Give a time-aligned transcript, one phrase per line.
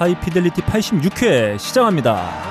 [0.00, 2.48] 하이피델리티 86회 시작합니다.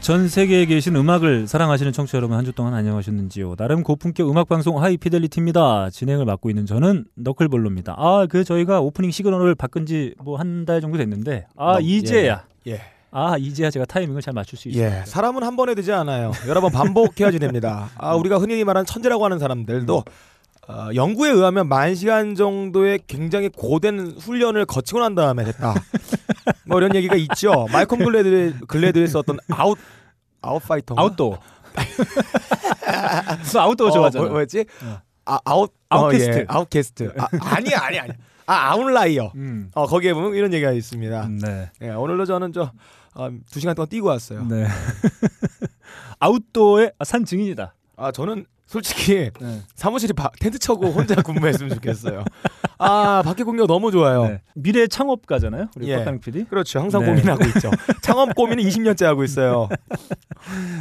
[0.00, 3.56] 전 세계에 계신 음악을 사랑하시는 청취자 여러분 한 주 동안 안녕하셨는지요.
[3.56, 5.90] 나름 고품격 음악 방송 하이피델리티입니다.
[5.90, 7.96] 진행을 맡고 있는 저는 너클볼로입니다.
[7.98, 12.44] 아, 그 저희가 오프닝 시그널을 바꾼 지 뭐 한 달 정도 됐는데 아, 너- 이제야.
[12.48, 12.55] 예.
[13.10, 14.84] 아, 이제야 제가 타이밍을 잘 맞출 수 있어요.
[14.84, 15.02] 예.
[15.06, 16.32] 사람은 한 번에 되지 않아요.
[16.48, 17.88] 여러 번 반복해야지 됩니다.
[17.96, 20.04] 아, 우리가 흔히 말하는 천재라고 하는 사람들도
[20.68, 25.74] 어, 연구에 의하면 만 시간 정도의 굉장히 고된 훈련을 거치고 난 다음에 됐다.
[26.66, 27.66] 뭐 이런 얘기가 있죠.
[27.70, 29.78] 말콤 글래드 글래드웰이 썼던 out
[30.42, 31.38] out fighter 아웃도어.
[33.52, 34.24] 너 아웃도어 좋아하잖아.
[34.24, 34.64] 뭐, 뭐였지?
[34.82, 35.00] 어.
[35.26, 36.30] 아, out outcast.
[36.30, 36.44] 어, 예.
[36.48, 37.12] outcast.
[37.16, 38.14] 아, 아니야, 아니야, 아니야.
[38.46, 39.32] 아, outlier.
[39.34, 39.70] 음.
[39.74, 41.28] 어, 거기에 보면 이런 얘기가 있습니다.
[41.42, 41.70] 네.
[41.82, 42.72] 예, 오늘도 저는 저
[43.14, 44.44] 어, 두 시간 동안 뛰고 왔어요.
[44.46, 44.66] 네.
[46.20, 47.74] 아웃도어의 산 증인이다.
[47.96, 49.62] 아, 저는 솔직히 네.
[49.74, 52.24] 사무실이 바, 텐트 쳐고 혼자 근무했으면 좋겠어요.
[52.78, 54.24] 아 밖에 공기 너무 좋아요.
[54.24, 54.42] 네.
[54.54, 55.68] 미래 창업가잖아요.
[55.76, 55.96] 우리 예.
[55.96, 56.44] 빡가능 PD.
[56.44, 56.80] 그렇죠.
[56.80, 57.06] 항상 네.
[57.08, 57.70] 고민하고 있죠.
[58.02, 59.68] 창업 고민은 20년째 하고 있어요.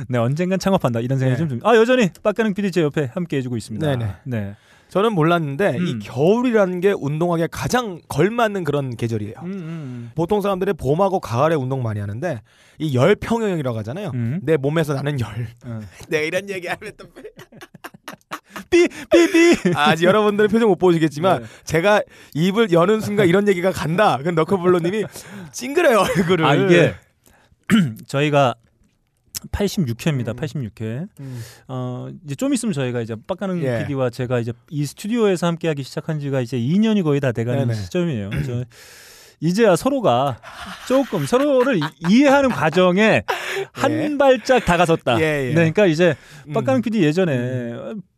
[0.10, 1.38] 네, 언젠간 창업한다 이런 생각이 네.
[1.38, 1.70] 좀 듭니다.
[1.70, 3.86] 아, 여전히 빡가능 PD 제 옆에 함께 해주고 있습니다.
[3.86, 4.16] 네네.
[4.26, 4.56] 네.
[4.96, 5.88] 저는 몰랐는데 음.
[5.88, 9.34] 이 겨울이라는 게 운동하기에 가장 걸맞는 그런 계절이에요.
[9.44, 12.42] 음, 음, 보통 사람들이 봄하고 가을에 운동 많이 하는데
[12.80, 14.12] 이 열 평형이라고 하잖아요.
[14.14, 14.40] 음.
[14.42, 15.48] 내 몸에서 나는 열.
[15.66, 15.86] 음.
[16.08, 17.08] 내가 이런 얘기하면 또
[18.70, 19.72] 삐삐삐.
[19.76, 21.48] 아직 여러분들은 표정 못 보시겠지만 네.
[21.66, 22.02] 제가
[22.34, 24.18] 입을 여는 순간 이런 얘기가 간다.
[24.24, 25.04] 그 너클블러님이
[25.52, 26.46] 찡그려요 얼굴을.
[26.46, 26.94] 아 이게
[28.08, 28.56] 저희가
[29.52, 30.30] 86회입니다.
[30.30, 30.36] 음.
[30.36, 31.08] 86회.
[31.20, 31.42] 음.
[31.68, 33.80] 어 이제 좀 있으면 저희가 이제 빡가는 예.
[33.84, 37.74] PD와 제가 이제 이 스튜디오에서 함께 하기 시작한 지가 이제 2년이 거의 다 돼가는 네네.
[37.74, 38.30] 시점이에요.
[38.46, 38.64] 저
[39.42, 40.38] 이제야 서로가
[40.88, 43.24] 조금 서로를 이- 이해하는 과정에
[43.74, 45.20] 한 발짝 다가섰다.
[45.20, 45.48] 예, 예.
[45.50, 46.16] 네, 그러니까 이제
[46.48, 46.54] 음.
[46.54, 47.74] 빡가는 PD 예전에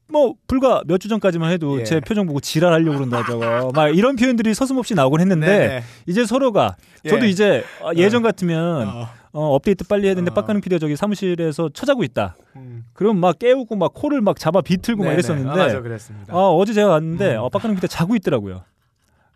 [0.09, 1.83] 뭐 불과 몇 주 전까지만 해도 예.
[1.83, 5.83] 제 표정 보고 지랄하려고 그런다 저거 막 이런 표현들이 서슴없이 나오곤 했는데 네네.
[6.05, 6.77] 이제 서로가
[7.09, 7.29] 저도 예.
[7.29, 9.09] 이제 어, 예전 같으면 어.
[9.39, 10.33] 어, 업데이트 빨리 해야 되는데 어.
[10.33, 12.35] 빡가는 PD가 저기 사무실에서 찾아고 있다.
[12.55, 12.85] 음.
[12.93, 15.13] 그럼 막 깨우고 막 코를 막 잡아 비틀고 막 네네.
[15.13, 16.33] 이랬었는데 아, 맞아 그랬습니다.
[16.35, 17.41] 어, 어제 제가 왔는데 음.
[17.41, 18.63] 어, 빡가는 PD가 자고 있더라고요.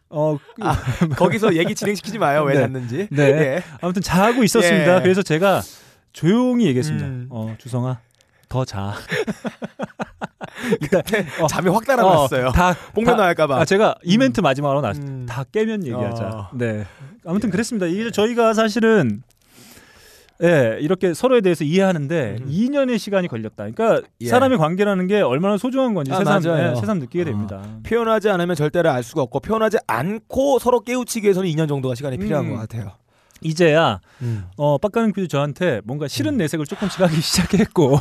[0.09, 0.75] 어, 그- 아,
[1.17, 2.41] 거기서 얘기 진행시키지 마요.
[2.45, 2.61] 왜 네.
[2.61, 3.07] 잤는지.
[3.11, 3.23] 네.
[3.23, 3.63] 예.
[3.79, 4.97] 아무튼 자고 있었습니다.
[4.97, 5.01] 예.
[5.03, 5.61] 그래서 제가
[6.13, 7.05] 조용히 얘기했습니다.
[7.05, 7.27] 음.
[7.29, 7.99] 어, 주성아,
[8.49, 8.95] 더 자.
[10.81, 11.01] 일단
[11.41, 12.47] 어, 잠이 확 달아났어요.
[12.47, 13.59] 어, 다 뽕면 다- 나갈까봐.
[13.61, 14.91] 아, 제가 이멘트 마지막으로 나.
[14.91, 15.25] 음.
[15.29, 16.23] 다 깨면 얘기하자.
[16.27, 16.49] 어.
[16.53, 16.85] 네.
[17.25, 17.85] 아무튼 그랬습니다.
[17.85, 19.21] 이게 저희가 사실은
[20.43, 22.49] 예, 이렇게 서로에 대해서 이해하는데 음.
[22.49, 23.69] 2년의 시간이 걸렸다.
[23.69, 24.27] 그러니까 예.
[24.27, 26.43] 사람의 관계라는 게 얼마나 소중한 건지 아, 새삼.
[26.45, 27.25] 예, 새삼 느끼게 어.
[27.25, 27.61] 됩니다.
[27.83, 32.45] 표현하지 않으면 절대로 알 수가 없고 표현하지 않고 서로 깨우치기 위해서는 2년 정도가 시간이 필요한
[32.45, 32.51] 음.
[32.51, 32.93] 것 같아요.
[33.41, 34.45] 이제야 음.
[34.57, 37.99] 어, 빡가는 PD 저한테 뭔가 싫은 내색을 조금씩 하기 시작했고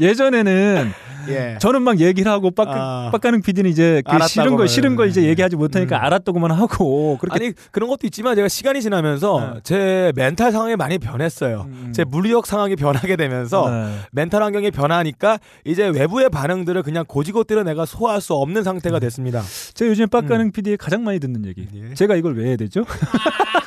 [0.00, 0.92] 예전에는
[1.28, 1.56] 예.
[1.58, 3.08] 저는 막 얘기를 하고 빡, 아.
[3.10, 5.26] 빡가는 PD는 이제 그 싫은 걸 싫은 걸 이제 음.
[5.26, 6.04] 얘기하지 못하니까 음.
[6.04, 9.60] 알았다고만 하고 그렇게 아니 그런 것도 있지만 제가 시간이 지나면서 네.
[9.62, 11.66] 제 멘탈 상황이 많이 변했어요.
[11.68, 11.92] 음.
[11.94, 13.98] 제 물리적 상황이 변하게 되면서 네.
[14.12, 19.42] 멘탈 환경이 변하니까 이제 외부의 반응들을 그냥 고지고대로 내가 소화할 수 없는 상태가 됐습니다.
[19.74, 21.66] 제가 요즘 빡가는 PD에 가장 많이 듣는 얘기.
[21.74, 21.94] 예.
[21.94, 22.84] 제가 이걸 왜 해야 되죠?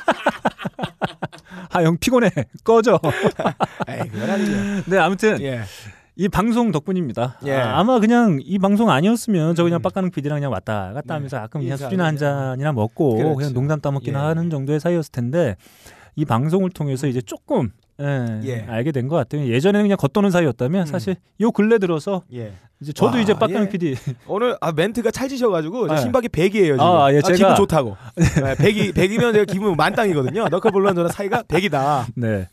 [1.78, 2.30] 아, 형 피곤해.
[2.64, 3.00] 꺼져.
[3.88, 4.90] 에이, 그건 아니죠.
[4.90, 5.60] 네, 아무튼 예.
[6.16, 7.38] 이 방송 덕분입니다.
[7.46, 7.54] 예.
[7.54, 9.82] 아, 마 그냥 이 방송 아니었으면 저 그냥 음.
[9.82, 11.12] 빡가는 PD랑 그냥 왔다 갔다 네.
[11.14, 12.50] 하면서 가끔 그냥 술이나 한 그냥.
[12.56, 13.34] 잔이나 먹고 그렇죠.
[13.36, 14.24] 그냥 농담 따먹기나 예.
[14.24, 15.56] 하는 정도의 사이였을 텐데
[16.16, 17.70] 이 방송을 통해서 이제 조금
[18.00, 18.64] 예, 예.
[18.68, 19.46] 알게 된 것 같아요.
[19.46, 20.86] 예전에는 그냥 겉도는 사이였다면 음.
[20.86, 22.52] 사실 요 근래 들어서 예.
[22.80, 23.68] 이제 저도 와, 이제 빡가는 예.
[23.70, 23.96] PD
[24.28, 26.00] 오늘 아 멘트가 찰지셔가지고 저 네.
[26.00, 26.80] 심박이 100이에요 지금.
[26.80, 27.96] 아, 예, 기분 제가- 좋다고.
[28.14, 30.46] 네, 100이 100이면 제가 기분 만땅이거든요.
[30.48, 32.04] 너클볼런 저랑 사이가 100이다.
[32.14, 32.46] 네.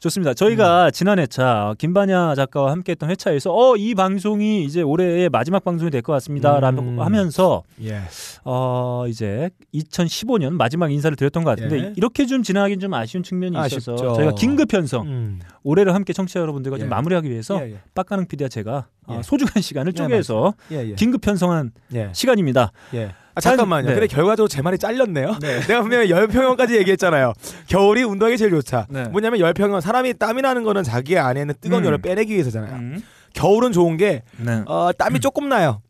[0.00, 0.34] 좋습니다.
[0.34, 6.02] 저희가 지난 회차 김반야 작가와 함께했던 회차에서 어 이 방송이 이제 올해의 마지막 방송이 될
[6.02, 7.00] 것 같습니다라고 음.
[7.00, 8.00] 하면서 예.
[8.44, 11.92] 어 이제 2015년 마지막 인사를 드렸던 것 같은데 예.
[11.96, 14.14] 이렇게 좀 지나가긴 좀 아쉬운 측면이 있어서 아쉽죠.
[14.16, 15.40] 저희가 긴급 편성 음.
[15.62, 16.88] 올해를 함께 청취자 여러분들과 좀 예.
[16.90, 17.80] 마무리하기 위해서 예, 예.
[17.94, 19.22] 빡가능 PD와 제가 어, 예.
[19.22, 20.94] 소중한 시간을 예, 쪼개서 예, 예.
[20.94, 22.10] 긴급 편성한 예.
[22.12, 22.72] 시간입니다.
[22.94, 23.14] 예.
[23.34, 23.88] 아, 잠깐만요.
[23.88, 23.94] 네.
[23.94, 25.38] 근데 결과적으로 제 말이 잘렸네요.
[25.40, 27.32] 내가 분명히 열평형까지 얘기했잖아요.
[27.66, 28.86] 겨울이 운동하기 제일 좋다.
[28.90, 29.04] 네.
[29.08, 31.86] 뭐냐면 열평형 사람이 땀이 나는 거는 자기 안에 있는 뜨거운 음.
[31.86, 32.74] 열을 빼내기 위해서잖아요.
[32.74, 33.02] 음.
[33.32, 34.62] 겨울은 좋은 게 네.
[34.66, 35.80] 어, 땀이 조금 나요.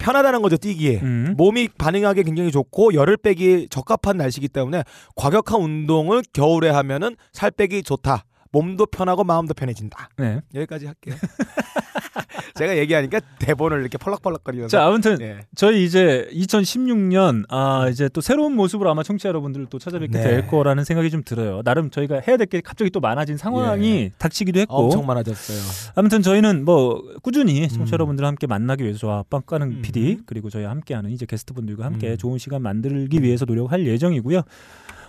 [0.00, 1.00] 편하다는 거죠 뛰기에.
[1.02, 1.34] 음.
[1.36, 4.82] 몸이 반응하기 굉장히 좋고 열을 빼기 적합한 날씨이기 때문에
[5.14, 8.24] 과격한 운동을 겨울에 하면은 살 빼기 좋다.
[8.52, 10.10] 몸도 편하고 마음도 편해진다.
[10.18, 10.40] 네.
[10.54, 11.14] 여기까지 할게요.
[12.54, 14.76] 제가 얘기하니까 대본을 이렇게 펄럭펄럭거리면서.
[14.76, 15.40] 자, 아무튼 네.
[15.54, 20.22] 저희 이제 2016년 아 이제 또 새로운 모습으로 아마 청취자 여러분들을 또 찾아뵙게 네.
[20.22, 21.62] 될 거라는 생각이 좀 들어요.
[21.62, 25.92] 나름 저희가 해야 될 게 갑자기 또 많아진 상황이 닥치기도 했고 엄청 많아졌어요.
[25.94, 27.98] 아무튼 저희는 뭐 꾸준히 청취자 음.
[28.00, 29.82] 여러분들을 함께 만나기 위해서 저와 빵가는 음.
[29.82, 32.16] PD 그리고 저희 함께하는 이제 게스트분들과 함께 음.
[32.16, 34.42] 좋은 시간 만들기 위해서 노력할 예정이고요.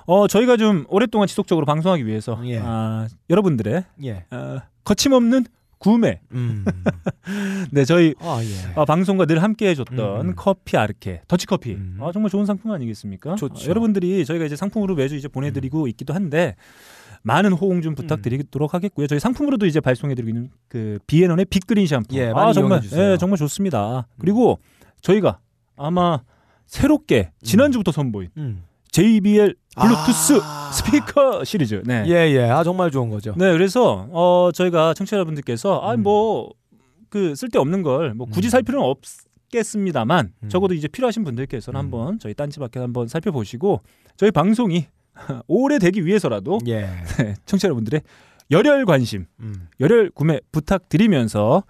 [0.06, 2.60] 어 저희가 좀 오랫동안 지속적으로 방송하기 위해서 예.
[2.60, 4.26] 아, 여러분들의 예.
[4.32, 5.46] 어, 거침없는
[5.78, 6.64] 구매 음.
[7.72, 8.74] 네 저희 아 예.
[8.80, 10.34] 어, 방송과 늘 함께 해줬던 음.
[10.36, 11.98] 커피 아르케 더치커피 음.
[12.02, 13.36] 아, 정말 좋은 상품 아니겠습니까?
[13.36, 13.66] 좋죠.
[13.66, 16.56] 어, 여러분들이 저희가 이제 상품으로 매주 이제 보내드리고 있기도 한데
[17.24, 19.08] 많은 호응 좀 부탁드리도록 하겠고요.
[19.08, 22.82] 저희 상품으로도 이제 발송해드리고 있는 그 비앤원의 빅그린 샴푸 예, 아 정말.
[22.94, 24.08] 예, 정말 좋습니다.
[24.18, 24.60] 그리고
[25.02, 25.40] 저희가
[25.78, 26.22] 아마
[26.66, 28.64] 새롭게 지난주부터 선보인 음.
[28.92, 30.72] JBL 블루투스 아.
[30.72, 32.04] 스피커 시리즈 네.
[32.08, 32.44] 예, 예.
[32.50, 33.34] 아 정말 좋은 거죠.
[33.38, 35.90] 네, 그래서 어 저희가 청취자 여러분들께서 음.
[35.90, 38.50] 아뭐그 쓸데없는 걸 뭐 굳이 음.
[38.50, 39.00] 살 필요는 없
[39.52, 40.50] 겠습니다만 음.
[40.50, 41.84] 적어도 이제 필요하신 분들께서는 음.
[41.84, 43.82] 한번 저희 딴지마켓 한번 살펴보시고
[44.18, 44.88] 저희 방송이
[45.48, 46.82] 오래되기 위해서라도 예.
[47.20, 48.02] 네, 청취자 여러분들의
[48.50, 49.68] 열혈 관심, 음.
[49.80, 51.64] 열혈 구매 부탁드리면서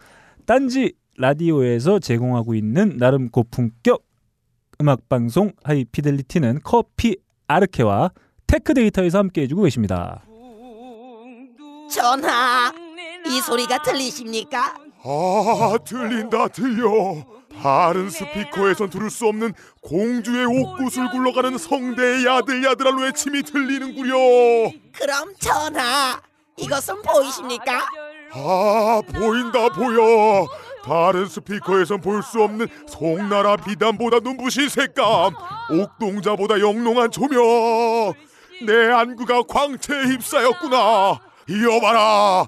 [0.48, 4.04] 딴지 라디오에서 제공하고 있는 나름 고품격
[4.82, 7.18] 음악 방송 High Fidelity는 커피
[7.56, 8.12] 아르케와
[8.48, 10.22] Tech Data에서 함께 해주고 계십니다.
[11.90, 12.72] 전하,
[13.26, 14.76] 이 소리가 들리십니까?
[15.04, 17.26] 아 들린다 들려
[17.62, 24.16] 다른 스피커에선 들을 수 없는 공주의 옥구슬 굴러가는 성대의 야들야들한 외침이 들리는구려
[24.94, 26.22] 그럼 전하,
[26.58, 27.82] 이것은 보이십니까?
[28.34, 30.48] 아 보인다 보여
[30.84, 35.34] 다른 스피커에선 볼 수 없는 송나라 비단보다 눈부신 색감
[35.70, 38.14] 옥동자보다 영롱한 조명
[38.66, 41.20] 내 안구가 광채에 휩싸였구나
[41.50, 42.46] 이어봐라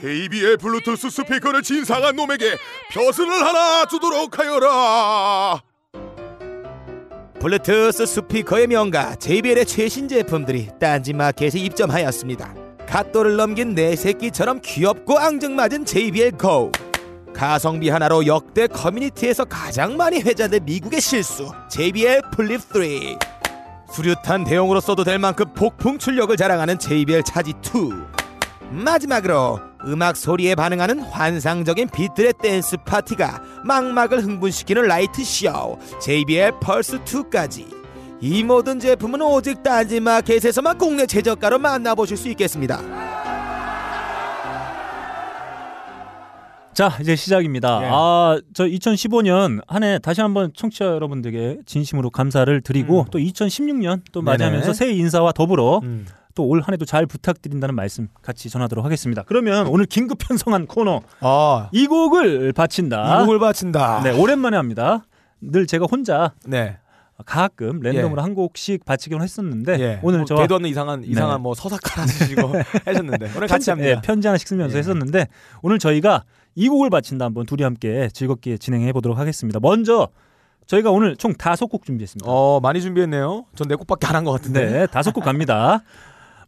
[0.00, 2.56] JBL 블루투스 스피커를 진상한 놈에게
[2.90, 5.60] 벼슬을 하나 주도록 하여라
[7.40, 12.54] 블루투스 스피커의 명가 JBL의 최신 제품들이 딴지마켓에 입점하였습니다.
[12.88, 16.72] 갓 돌을 넘긴 내 새끼처럼 귀엽고 앙증맞은 JBL Go.
[17.38, 22.82] 가성비 하나로 역대 커뮤니티에서 가장 많이 회자된 미국의 실수 JBL Flip 3.
[23.92, 27.92] 수류탄 대용으로 써도 될 만큼 폭풍 출력을 자랑하는 JBL 차지 2.
[28.72, 37.72] 마지막으로 음악 소리에 반응하는 환상적인 빛들의 댄스 파티가 망막을 흥분시키는 light show JBL Pulse 2까지
[38.20, 43.27] 이 모든 제품은 오직 딴지 마켓에서만 국내 최저가로 만나보실 수 있겠습니다.
[46.78, 47.80] 자 이제 시작입니다.
[47.82, 47.86] 예.
[47.86, 53.04] 아저 2015년 한 해 다시 한번 청취자 여러분들에게 진심으로 감사를 드리고 음.
[53.10, 54.72] 또 2016년 또 맞이하면서.
[54.74, 56.06] 새해 인사와 더불어 음.
[56.36, 59.24] 또올 한 해도 잘 부탁드린다는 말씀 같이 전하도록 하겠습니다.
[59.26, 63.22] 그러면 오늘 긴급 편성한 코너 아, 이 곡을 바친다.
[63.22, 64.00] 이 곡을 바친다.
[64.04, 65.04] 네 오랜만에 합니다.
[65.40, 66.76] 늘 제가 혼자 네.
[67.26, 70.00] 가끔 랜덤으로 한 곡씩 바치곤 했었는데 예.
[70.02, 71.42] 오늘 뭐 저와 되도 않는 이상한 이상한 네.
[71.42, 72.52] 뭐 서사카라 쓰시고
[72.86, 73.90] 하셨는데 오늘 같이 합니다.
[73.90, 74.78] 예, 편지 하나씩 쓰면서 예.
[74.78, 75.26] 했었는데
[75.62, 76.24] 오늘 저희가
[76.54, 79.58] 이 곡을 바친다 한번 둘이 함께 즐겁게 진행해 보도록 하겠습니다.
[79.60, 80.08] 먼저
[80.66, 82.30] 저희가 오늘 총 다섯 곡 준비했습니다.
[82.30, 83.46] 어 많이 준비했네요.
[83.56, 84.70] 전 네 곡밖에 안 한 것 같은데.
[84.70, 85.82] 네, 다섯 곡 갑니다.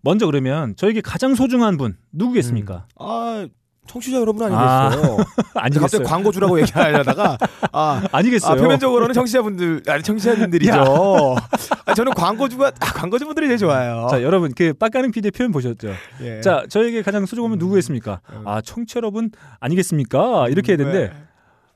[0.02, 2.86] 먼저 그러면 저에게 가장 소중한 분 누구겠습니까?
[2.98, 3.46] 아
[3.90, 5.16] 청취자 여러분 아니겠어요?
[5.54, 5.80] 아니겠어요.
[5.80, 7.36] 갑자기 광고 주라고 얘기하려다가
[7.72, 8.52] 아, 아니겠어요.
[8.52, 11.34] 아 표면적으로는 청취자분들 아니 청취자님들이죠.
[11.86, 14.06] 아, 저는 광고주가 아, 광고주분들이 제일 좋아요.
[14.08, 15.92] 자, 여러분 그 빡가는 PD의 표현 보셨죠?
[16.22, 16.40] 예.
[16.40, 18.20] 자, 저에게 가장 소중한 분 누구겠습니까?
[18.32, 18.42] 음.
[18.46, 20.48] 아, 청취 자 여러분 아니겠습니까?
[20.48, 21.12] 이렇게 해야 되는데 네.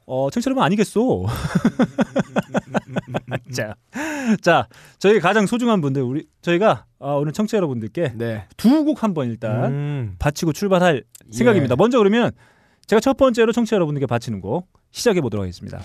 [0.06, 1.26] 어, 청취자 여러분 아니겠소.
[3.52, 3.74] 자,
[4.42, 4.68] 자,
[4.98, 8.44] 저희 가장 소중한 분들 우리 저희가 아, 오늘 청취자 여러분들께 네.
[8.56, 10.16] 두곡 한번 일단 음.
[10.18, 11.72] 바치고 출발할 생각입니다.
[11.72, 11.76] 예.
[11.76, 12.32] 먼저 그러면
[12.86, 15.80] 제가 첫 번째로 청취자 여러분들께 바치는 곡 시작해 보도록 하겠습니다.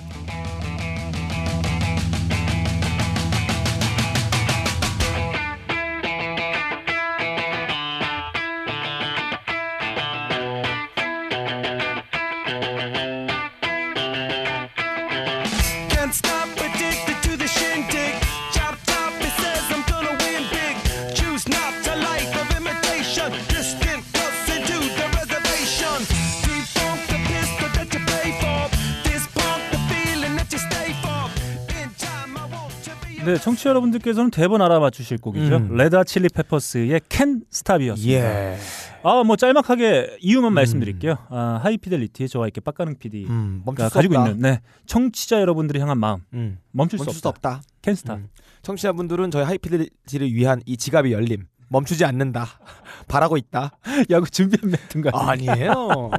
[33.29, 35.57] 네, 청취자 여러분들께서는 대번 알아맞추실 곡이죠.
[35.57, 35.75] 음.
[35.75, 38.11] 레드 칠리 페퍼스의 캔 스탑이었습니다.
[38.19, 38.57] 예.
[39.03, 41.15] 아, 뭐 짤막하게 이유만 말씀드릴게요.
[41.29, 44.29] 아, High Fidelity 저와 이렇게 빡가능 PD가 음, 멈출 수 가지고 없다.
[44.31, 47.61] 있는 네, 청취자 여러분들을 향한 마음 음, 멈출, 멈출 수 수 없다.
[47.83, 48.17] 캔 스탑.
[48.17, 48.27] 음.
[48.63, 52.45] 청취자분들은 저희 High Fidelity를 위한 이 지갑의 열림 멈추지 않는다.
[53.07, 53.71] 바라고 있다.
[54.11, 55.11] 야구 준비한 멘트인가?
[55.13, 56.09] 아니에요.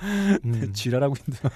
[0.44, 0.72] 음.
[0.72, 1.48] 지랄하고 있는데.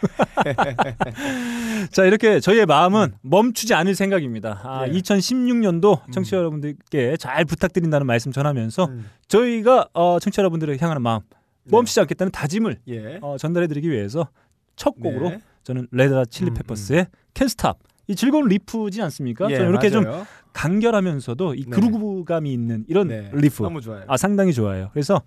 [1.90, 4.60] 자 이렇게 저희의 마음은 멈추지 않을 생각입니다.
[4.64, 4.92] 아, 예.
[4.92, 9.10] 2016년도 청취자 여러분들께 잘 부탁드린다는 말씀 전하면서 음.
[9.28, 11.20] 저희가 어, 청취자 여러분들을 향하는 마음
[11.64, 13.18] 멈추지 않겠다는 다짐을 예.
[13.22, 14.28] 어, 전달해드리기 위해서
[14.76, 15.40] 첫 곡으로 네.
[15.62, 19.50] 저는 레드라 칠리 음, 페퍼스의 캔 스탑 이 즐거운 riff지 않습니까?
[19.50, 20.26] 예, 저는 이렇게 좀 맞아요.
[20.54, 21.70] 간결하면서 이 네.
[21.70, 23.30] groove감이 있는 이런 네.
[23.34, 24.04] 리프 너무 좋아요.
[24.06, 24.88] 아 상당히 좋아요.
[24.92, 25.20] 그래서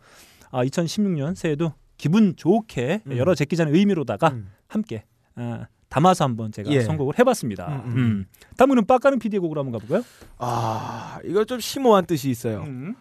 [0.50, 3.18] 아, 2016년 새해도 기분 좋게 음.
[3.18, 4.50] 열어 제끼자는 의미로다가 음.
[4.68, 5.04] 함께
[5.36, 6.82] 아, 담아서 한번 제가 예.
[6.82, 7.68] 선곡을 해봤습니다.
[7.68, 8.26] 음, 음, 음.
[8.58, 10.04] 다음은 빡가는 PD의 곡으로 한번 가볼까요?
[10.38, 12.64] 아, 이거 좀 심오한 뜻이 있어요.
[12.64, 12.96] 음.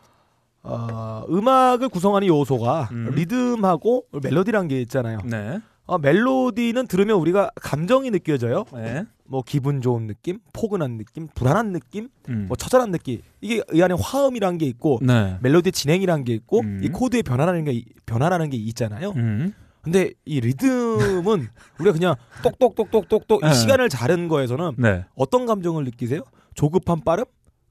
[0.62, 3.12] 어, 음악을 구성하는 요소가 음.
[3.14, 5.20] 리듬하고 멜로디란 게 있잖아요.
[5.24, 5.60] 네.
[5.86, 8.64] 어, 멜로디는 들으면 우리가 감정이 느껴져요.
[8.74, 9.04] 네.
[9.24, 12.46] 뭐 기분 좋은 느낌, 포근한 느낌, 불안한 느낌, 음.
[12.48, 13.20] 뭐 처절한 느낌.
[13.40, 15.38] 이게 이 안에 화음이란 게 있고 네.
[15.42, 16.80] 멜로디의 진행이란 게 있고 음.
[16.82, 19.10] 이 코드의 변화라는 게 변화라는 게 있잖아요.
[19.16, 19.52] 음.
[19.82, 23.50] 근데 이 리듬은 우리가 그냥 똑똑똑똑똑똑 네.
[23.50, 25.04] 이 시간을 자른 거에서는 네.
[25.14, 26.22] 어떤 감정을 느끼세요?
[26.54, 27.24] 조급한 빠름?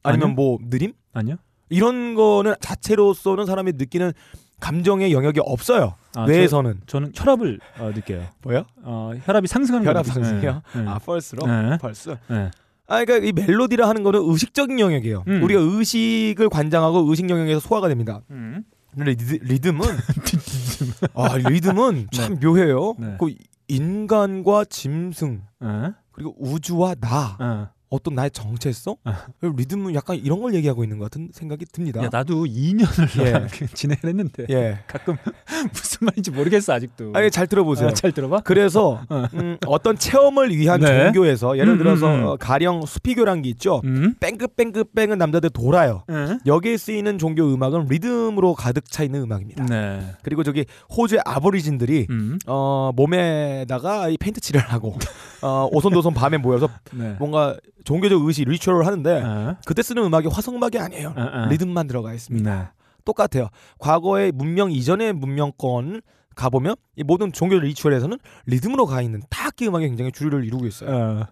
[0.04, 0.36] 아니면 아니요.
[0.36, 0.94] 뭐 느림?
[1.14, 1.36] 아니요.
[1.68, 4.14] 이런 거는 자체로서는 사람이 느끼는
[4.62, 5.96] 감정의 영역이 없어요.
[6.16, 8.24] 아, 뇌에서는 저, 는 혈압을 어, 느껴요.
[8.44, 8.66] 뭐요?
[8.84, 10.62] 어, 혈압이 상승하는 혈압 거 상승이요?
[10.76, 10.82] 네.
[10.82, 10.88] 네.
[10.90, 11.78] 아 펄스로 네.
[11.78, 12.16] 펄스.
[12.30, 12.52] 네.
[12.88, 15.24] 아 그러니까 이 멜로디라 하는 거는 의식적인 영역이에요.
[15.28, 15.44] 음.
[15.44, 18.22] 우리가 의식을 관장하고 의식 영역에서 소화가 됩니다.
[18.30, 18.64] 음.
[18.98, 19.86] 리드, 리듬은
[21.16, 22.96] 아 리듬은 참 묘해요.
[22.98, 23.18] 네.
[23.20, 23.34] 그
[23.68, 25.94] 인간과 짐승 어?
[26.12, 27.96] 그리고 우주와 나 어.
[27.96, 29.26] 어떤 나의 정체성 아.
[29.42, 32.04] 리듬은 약간 이런 걸 얘기하고 있는 것 같은 생각이 듭니다.
[32.04, 33.68] 야 나도 2년을 예.
[33.74, 34.80] 진행을 했는데 예.
[34.88, 35.16] 가끔
[35.74, 37.12] 무슨 말인지 모르겠어 아직도.
[37.14, 37.90] 아니 잘 들어보세요.
[37.90, 38.42] 아, 잘 들어봐.
[38.42, 39.28] 그래서 어.
[39.34, 41.06] 음, 어떤 체험을 위한 네.
[41.06, 42.26] 종교에서 예를 음, 들어서 음, 음.
[42.26, 43.82] 어, 가령 수피교란 게 있죠.
[43.86, 44.16] 음.
[44.20, 46.04] 뺑글뺑글뺑글 남자들 돌아요.
[46.10, 46.40] 응?
[46.46, 49.66] 여기에 쓰이는 종교 음악은 리듬으로 가득 차 있는 음악입니다.
[49.66, 50.02] 네.
[50.22, 50.66] 그리고 저기
[50.96, 52.40] 호주의 아보리진들이 음.
[52.48, 54.98] 어, 몸에다가 이 페인트 칠을 하고
[55.42, 57.16] 어, 오손도손 밤에 모여서 네.
[57.20, 59.58] 뭔가 종교적 의식 리추얼을 하는데 어.
[59.66, 61.14] 그때 쓰는 음악이 화성음악이 아니에요.
[61.16, 61.46] 어, 어.
[61.46, 62.56] 리듬만 들어가 있습니다.
[62.56, 62.68] 네.
[63.06, 63.50] 똑같아요.
[63.80, 66.02] 과거의 문명 이전의 문명권
[66.36, 71.28] 가보면 이 모든 종교 리추얼에서는 리듬으로 가 있는 타악기 음악이 굉장히 주류를 이루고 있어요.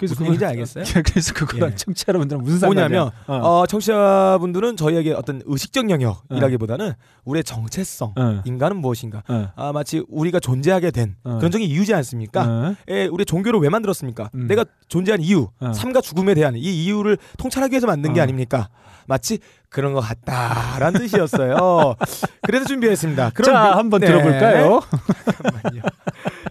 [0.00, 0.06] 어.
[0.06, 0.84] 그래서 무슨 그거- 얘기인지 알겠어요?
[1.04, 1.74] 그래서 그거랑 예.
[1.76, 2.88] 청취자 여러분들은 무슨 상관이야?
[2.88, 3.60] 뭐냐면 어.
[3.60, 8.42] 어, 청취자분들은 저희에게 어떤 의식적 영역이라기보다는 우리의 정체성, 어.
[8.44, 9.48] 인간은 무엇인가, 어.
[9.56, 11.36] 아 마치 우리가 존재하게 된 어.
[11.38, 12.42] 그런 적이 이유지 않습니까?
[12.44, 12.74] 어.
[12.88, 14.30] 예, 우리 종교를 왜 만들었습니까?
[14.34, 14.46] 음.
[14.46, 15.72] 내가 존재한 이유, 어.
[15.72, 18.22] 삶과 죽음에 대한 이 이유를 통찰하기 위해서 만든 게 어.
[18.22, 18.68] 아닙니까?
[19.06, 19.38] 마치
[19.68, 21.94] 그런 것 같다라는 뜻이었어요.
[22.42, 23.30] 그래서 준비했습니다.
[23.34, 24.06] 그럼 자 미- 한번 네.
[24.06, 24.80] 들어볼까요?
[25.42, 25.82] 잠깐만요.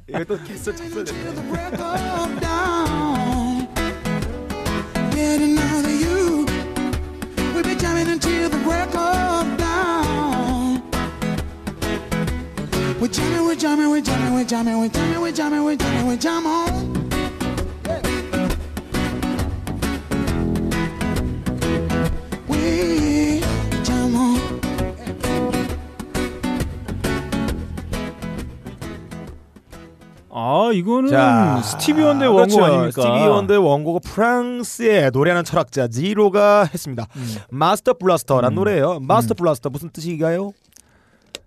[0.09, 1.05] 이거 또 개수 찹쌀
[5.19, 5.57] Getting
[5.99, 6.45] you.
[7.53, 10.81] We'll be jamming until the break of dawn.
[13.01, 16.15] We're jamming, we're jamming, we're jamming, we're jamming, we're jamming, we're jamming, we're jamming, we're
[16.15, 16.98] jam
[30.41, 32.63] 아 이거는 자, 스티비 원더의 원곡 그렇죠.
[32.73, 33.01] 아닙니까?
[33.01, 37.07] 스티비 원더의 원곡은 프랑스의 노래하는 철학자 지로가 했습니다.
[37.17, 37.35] 음.
[37.49, 38.55] 마스터 블라스터란 음.
[38.55, 39.01] 노래예요.
[39.01, 40.53] 마스터 블라스터 무슨 뜻인가요?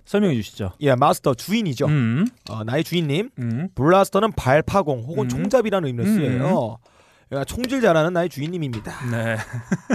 [0.05, 0.73] 설명해 주시죠.
[0.81, 1.87] 예, 마스터 주인이죠.
[1.87, 2.27] 음.
[2.51, 3.31] 어, 나의 주인님.
[3.39, 3.69] 음.
[3.75, 5.29] 블라스터는 발파공 혹은 음.
[5.29, 6.17] 총잡이라는 의미로 음.
[6.19, 6.79] 쓰여요.
[7.47, 8.93] 총질 잘하는 나의 주인님입니다.
[9.11, 9.39] 네.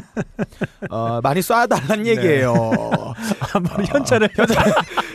[0.89, 2.71] 어, 많이 쏴달란 얘기예요.
[3.39, 4.27] 한번 현찰을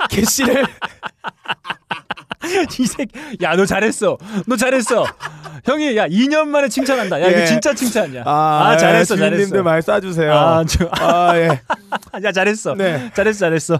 [0.09, 0.65] 개씨를
[2.79, 3.09] 이색
[3.43, 4.19] 야 너 잘했어.
[4.47, 5.07] 너 잘했어.
[5.65, 7.21] 형이 야 2년 만에 칭찬한다.
[7.23, 7.31] 야 예.
[7.31, 8.23] 이거 진짜 칭찬이야.
[8.27, 9.63] 아, 아, 잘했어, 잘했어.
[9.63, 10.31] 많이 쏴주세요.
[10.31, 11.61] 아, 저, 아, 예.
[12.25, 12.75] 야 잘했어.
[12.75, 13.11] 네.
[13.15, 13.79] 잘했어 잘했어.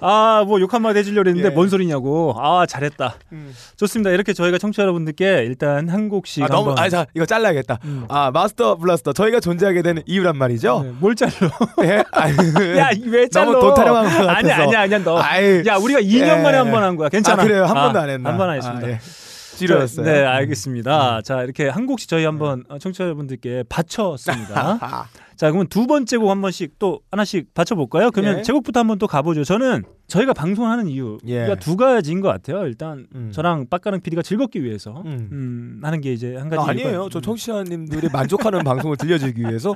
[0.00, 1.54] 아 뭐 욕 한마디 해주려고 했는데 예.
[1.54, 2.34] 뭔 소리냐고.
[2.38, 3.16] 아 잘했다.
[3.32, 3.54] 음.
[3.76, 4.10] 좋습니다.
[4.10, 7.78] 이렇게 저희가 청취자 여러분들께 일단 한 곡씩 아, 너무, 아, 자, 이거 잘라야겠다.
[7.84, 8.04] 음.
[8.08, 9.12] 아, 마스터 블라스터.
[9.12, 10.82] 저희가 존재하게 된 이유란 말이죠.
[10.84, 11.30] 네, 뭘 잘러?
[11.84, 12.02] 예?
[12.12, 12.36] 아니,
[12.78, 13.52] 야 왜 잘러?
[13.52, 14.28] 너무 돈 타령한 것 같아서.
[14.30, 15.18] 아니야 아니야 아니야 너.
[15.18, 16.42] 아이, 야 우리가 2년 예.
[16.42, 17.08] 만에 한 번 한 거야.
[17.08, 17.42] 괜찮아.
[17.42, 17.64] 아, 그래요?
[17.66, 18.30] 한 번도 안 했나?
[18.30, 18.86] 한 번 안 했습니다.
[18.86, 18.98] 아, 예.
[19.56, 20.06] 지루였어요.
[20.06, 21.20] 네, 알겠습니다.
[21.22, 24.78] 자, 이렇게 한 곡씩 저희 한번 어, 청취자 여러분들께 바쳤습니다.
[25.40, 28.10] 아, 자, 그러면 두 번째 곡 한 번씩 또 하나씩 바쳐볼까요?
[28.10, 28.42] 그러면 예.
[28.42, 29.42] 제 곡부터 한번 또 가보죠.
[29.42, 31.56] 저는 저희가 방송하는 이유가 예.
[31.58, 32.66] 두 가지인 것 같아요.
[32.66, 33.30] 일단 음.
[33.32, 35.28] 저랑 빡가는 PD가 즐겁기 위해서 음.
[35.32, 37.08] 음, 하는 게 이제 한 가지 아, 아니에요.
[37.10, 39.74] 저 청취자님들이 만족하는 방송을 들려주기 위해서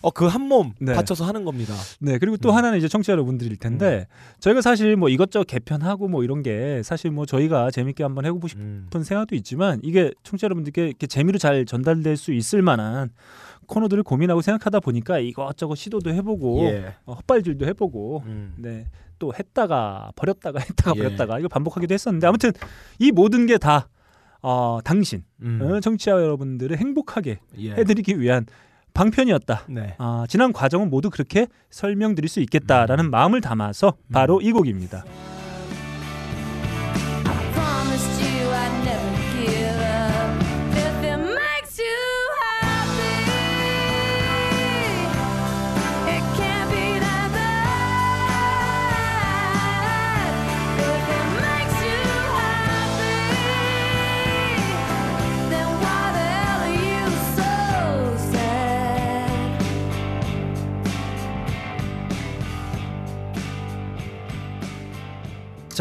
[0.00, 0.94] 어, 그 한몸 네.
[0.94, 1.74] 바쳐서 하는 겁니다.
[2.00, 2.56] 네, 그리고 또 음.
[2.56, 4.06] 하나는 이제 청취자 여러분들일 텐데
[4.40, 8.62] 저희가 사실 뭐 이것저것 개편하고 뭐 이런 게 사실 뭐 저희가 재밌게 한번 해보고 싶은
[8.94, 9.02] 음.
[9.02, 13.10] 생각도 있지만 이게 청취자 여러분들께 이렇게 재미로 잘 전달될 수 있을 만한
[13.72, 16.94] 코너들을 고민하고 생각하다 보니까 이것저것 시도도 해보고 예.
[17.06, 18.54] 어, 헛발질도 해보고 음.
[18.58, 18.86] 네.
[19.18, 21.02] 또 했다가 버렸다가 했다가 예.
[21.02, 22.52] 버렸다가 이거 반복하기도 했었는데 아무튼
[22.98, 23.88] 이 모든 게다
[24.42, 25.60] 어, 당신 음.
[25.62, 27.70] 어, 청취자 여러분들을 행복하게 예.
[27.72, 28.46] 해드리기 위한
[28.94, 29.62] 방편이었다.
[29.70, 29.94] 네.
[29.96, 35.04] 아, 지난 과정은 모두 그렇게 설명드릴 수 있겠다라는 마음을 담아서 바로 이 곡입니다.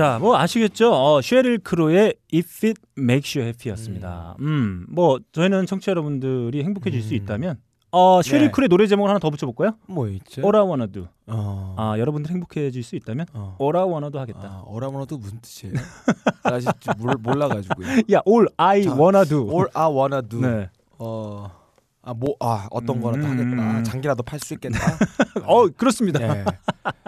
[0.02, 0.92] 자, 뭐 아시겠죠?
[0.92, 4.36] 어, 쉐릴 크로의 If It Makes You Happy였습니다.
[4.40, 7.18] 음, 뭐 저희는 청취자 여러분들이 행복해질 수 음.
[7.18, 7.60] 있다면
[7.92, 8.52] 어, 쉐릴 네.
[8.52, 9.76] 크로의 노래 제목을 하나 더 붙여볼까요?
[9.86, 10.42] 뭐 있죠?
[10.42, 11.08] All I Wanna Do.
[11.28, 11.76] 어.
[11.78, 13.56] 아, 여러분들 행복해질 수 있다면 어.
[13.62, 14.42] All I Wanna Do 하겠다.
[14.42, 15.76] 아, 어라모노도 무슨 뜻이에요?
[16.46, 17.88] 나 아직 몰, 몰라가지고요.
[18.12, 19.52] 야, All I 자, Wanna Do.
[19.52, 20.42] All I wanna do.
[20.42, 20.70] 네.
[20.98, 21.62] 어.
[22.02, 23.78] 아, 뭐, 아, 어떤 음, 거라도 음, 하겠다.
[23.78, 23.84] 음.
[23.84, 24.80] 장기라도 팔 수 있겠다.
[25.46, 26.18] 어, 그렇습니다.
[26.18, 26.44] 네.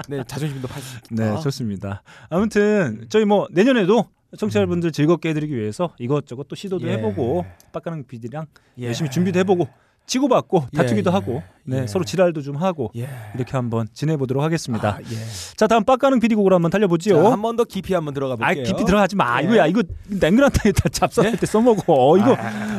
[0.08, 1.01] 네, 자존심도 있겠다.
[1.36, 2.03] 네, 좋습니다.
[2.30, 4.06] 아무튼 저희 뭐 내년에도
[4.38, 6.89] 청취자 여러분들 즐겁게 해드리기 위해서 이것저것 또 시도도 음.
[6.89, 6.94] 예.
[6.94, 8.46] 해보고 빡가는 PD랑
[8.80, 8.88] 예.
[8.88, 9.68] 열심히 준비도 해보고
[10.06, 11.13] 치고받고 예, 다투기도 예.
[11.13, 11.88] 하고 네, 예.
[11.88, 13.08] 서로 지랄도 좀 하고 예.
[13.36, 14.96] 이렇게 한번 지내보도록 하겠습니다.
[14.96, 15.15] 아, 예.
[15.56, 17.25] 자 다음 빡가는 PD 곡으로 한번 달려보지요.
[17.30, 18.63] 한 번 더 깊이 한번 들어가 아 볼게요.
[18.65, 19.39] 깊이 들어가지 마.
[19.42, 19.46] 예.
[19.46, 21.84] 이거야 이거 냉그란탕에 다 잡사할 때 써먹어.
[21.88, 22.36] 어, 이거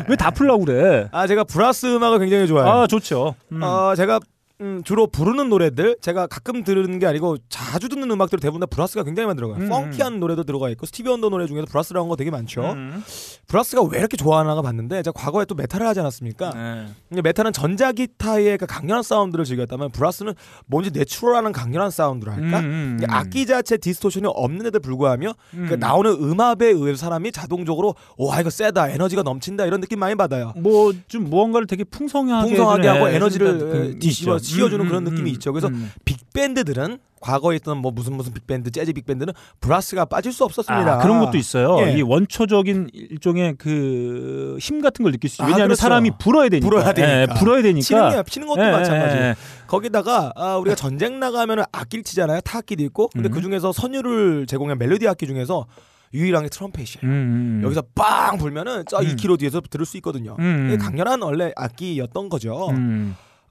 [0.09, 1.09] 왜다 풀라고 그래?
[1.13, 2.71] 아, 제가 브라스 음악을 굉장히 좋아해요.
[2.83, 3.37] 아 좋죠.
[3.53, 3.63] 음.
[3.63, 4.19] 어, 제가
[4.65, 9.05] 음, 주로 부르는 노래들 제가 가끔 들은 게 아니고 자주 듣는 음악들 대부분 다 brass가
[9.05, 9.63] 굉장히 많이 들어가요.
[9.63, 12.73] 음, funky한 노래도 들어가 있고 스티비 원더 노래 중에서 brass라는 거 되게 많죠.
[12.73, 13.03] 음.
[13.47, 16.87] brass가 왜 이렇게 좋아하나가 봤는데 제가 과거에 또 메탈을 하지 않았습니까?
[17.11, 17.23] 네.
[17.23, 20.35] 메탈은 전자 기타의 그 강렬한 사운드를 즐겼다면 brass는
[20.67, 22.61] 뭔지 natural한 강렬한 사운드를 할까?
[22.61, 23.07] 음, 음, 음.
[23.11, 25.67] 악기 자체 distortion이 없음에도 불구하며 음.
[25.69, 30.53] 그 나오는 음압에 의해서 사람이 자동적으로 와 이거 세다 에너지가 넘친다 이런 느낌 많이 받아요.
[30.57, 34.54] 뭐 좀 무언가를 되게 풍성하게 풍성하게 하고 애, 에너지를 그 뒤집어 있죠.
[34.55, 35.53] 씌워주는 음, 그런 음, 느낌이 음, 있죠.
[35.53, 35.91] 그래서 음.
[36.05, 40.95] 빅밴드들은 과거에 있던 뭐 무슨 무슨 빅밴드 재즈 빅밴드는 브라스가 빠질 수 없었습니다.
[40.95, 41.79] 아, 그런 것도 있어요.
[41.87, 41.97] 예.
[41.97, 45.47] 이 원초적인 일종의 그 힘 같은 걸 느낄 수 있어요.
[45.47, 45.81] 아, 왜냐하면 그렇죠.
[45.81, 46.69] 사람이 불어야 되니까.
[46.69, 47.21] 불어야 되니까.
[47.23, 47.83] 예, 불어야 되니까.
[47.85, 49.17] 치는 게 치는 것도 예, 마찬가지.
[49.17, 49.35] 예, 예.
[49.67, 52.41] 거기다가 아, 우리가 전쟁 나가면 악기를 치잖아요.
[52.43, 53.09] 타악기도 있고.
[53.09, 53.33] 근데 음.
[53.33, 55.67] 그 중에서 선율을 제공한 멜로디 악기 중에서
[56.13, 57.01] 유일한 게 트럼펫이에요.
[57.03, 57.61] 음, 음.
[57.65, 59.05] 여기서 빵 불면은 저 음.
[59.05, 60.37] 2km 뒤에서 들을 수 있거든요.
[60.79, 62.69] 강렬한 원래 악기였던 거죠.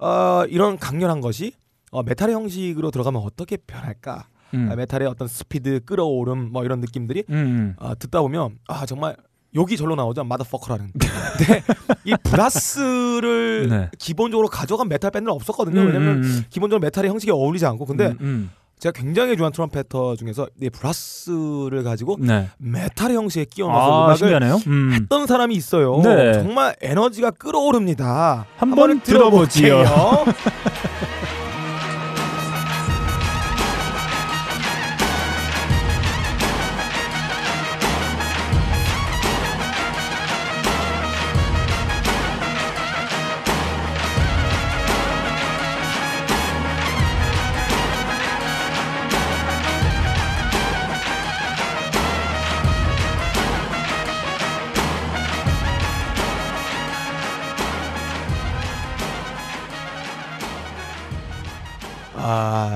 [0.03, 1.53] 음, 어, 이런 강렬한 것이
[1.91, 4.27] 어, 메탈의 형식으로 들어가면 어떻게 변할까?
[4.53, 4.69] 음.
[4.71, 7.75] 아, 메탈의 어떤 스피드, 끓어오름 뭐 이런 느낌들이 음.
[7.79, 9.15] 아, 듣다 보면 아 정말
[9.55, 10.23] 욕이 절로 나오죠.
[10.23, 10.91] motherfucker라는.
[11.37, 11.63] 근데
[12.05, 13.91] 이 brass를 네.
[13.99, 15.81] 기본적으로 가져간 메탈 밴드는 없었거든요.
[15.81, 18.51] 음, 왜냐면 음, 기본적으로 메탈의 형식에 어울리지 않고 근데 음, 음.
[18.79, 22.49] 제가 굉장히 좋아하는 trumpeter 중에서 이 brass를 가지고 네.
[22.57, 24.59] 메탈의 형식에 끼워 넣어서 아, 음악을.
[24.67, 24.91] 음.
[24.93, 26.01] 했던 사람이 있어요.
[26.03, 26.33] 네.
[26.33, 28.45] 정말 에너지가 끓어오릅니다.
[28.57, 29.83] 한번 들어보지요.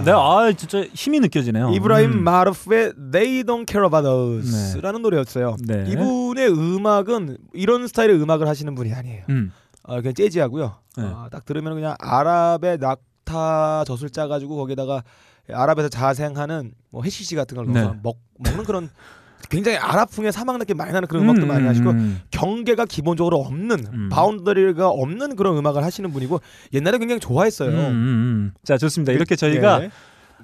[0.04, 1.72] 네, 아 진짜 힘이 느껴지네요.
[1.72, 2.24] 이브라힘 음.
[2.24, 5.58] 말루프의 They Don't Care About Us라는 노래였어요.
[5.66, 5.86] 네.
[5.88, 9.24] 이분의 음악은 이런 스타일의 음악을 하시는 분이 아니에요.
[9.30, 9.52] 음.
[9.84, 10.76] 어, 그냥 재즈하고요.
[10.98, 11.04] 네.
[11.04, 15.04] 어, 딱 들으면 그냥 아랍의 낙타 젖을 짜가지고 거기다가
[15.52, 18.00] 아랍에서 자생하는 뭐 해시시 같은 걸 넣어서 네.
[18.04, 18.90] 먹, 먹는 그런
[19.50, 22.22] 굉장히 아랍풍의 사막 느낌 많이 나는 그런 음악도 많이 하시고 음.
[22.32, 24.10] 경계가 기본적으로 없는 음.
[24.10, 26.40] boundary가 없는 그런 음악을 하시는 분이고
[26.74, 27.70] 옛날에 굉장히 좋아했어요.
[27.70, 28.54] 음, 음, 음.
[28.64, 29.14] 자 좋습니다.
[29.14, 29.92] 이렇게 저희가 예.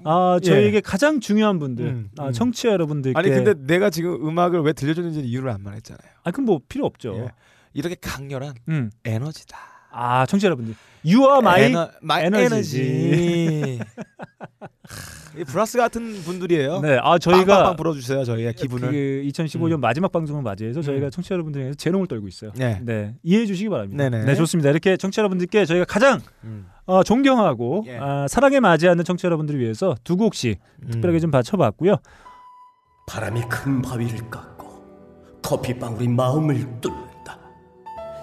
[0.06, 0.46] 아 예.
[0.46, 2.32] 저희에게 가장 중요한 분들, 음, 아, 음.
[2.32, 6.12] 청취자 여러분들께 아니 근데 내가 지금 음악을 왜 들려줬는지 이유를 안 말했잖아요.
[6.24, 7.16] 아 그럼 뭐 필요 없죠.
[7.18, 7.28] 예.
[7.74, 8.92] 이렇게 강렬한 음.
[9.04, 9.73] 에너지다.
[9.94, 10.76] 아 청취자 여러분들,
[11.06, 12.46] You are my ener, my energy.
[12.46, 13.80] energy.
[14.88, 16.82] 하, 이 brass 같은 분들이에요.
[16.82, 18.92] 네, 아 저희가 빵빵 불어주세요 저희의 기분을.
[18.92, 21.12] 그 2015년 마지막 방송을 맞이해서 저희가 음.
[21.12, 22.52] 청취자 여러분들에게 재롱을 떨고 있어요.
[22.56, 22.80] 네.
[22.84, 24.04] 네, 이해해 주시기 바랍니다.
[24.10, 24.26] 네네.
[24.26, 24.70] 네, 좋습니다.
[24.70, 26.68] 이렇게 청취자 여러분들께 저희가 가장 음.
[26.86, 27.98] 어, 존경하고 예.
[27.98, 30.60] 아, 사랑해 마지않는 청취자 여러분들을 위해서 두 곡씩
[30.92, 31.96] 특별하게 좀 바쳐봤고요.
[33.08, 37.03] 바람이 큰 바위를 깎고 커피방울이 마음을 뚫는다.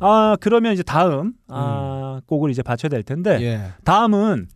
[0.00, 3.72] 아 그러면 이제 다음 아 곡을 이제 바쳐야 될 텐데 예.
[3.84, 4.48] 다음은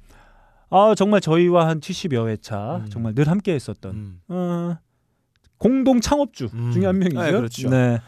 [0.71, 2.87] 아 정말 저희와 한 70여 회차 음.
[2.91, 4.21] 정말 늘 함께 했었던 음.
[4.29, 4.77] 어,
[5.59, 6.73] 공동 창업주 음.
[6.73, 7.23] 중에 한 명이죠.
[7.23, 7.71] 네, 그렇죠.
[7.71, 8.01] 네.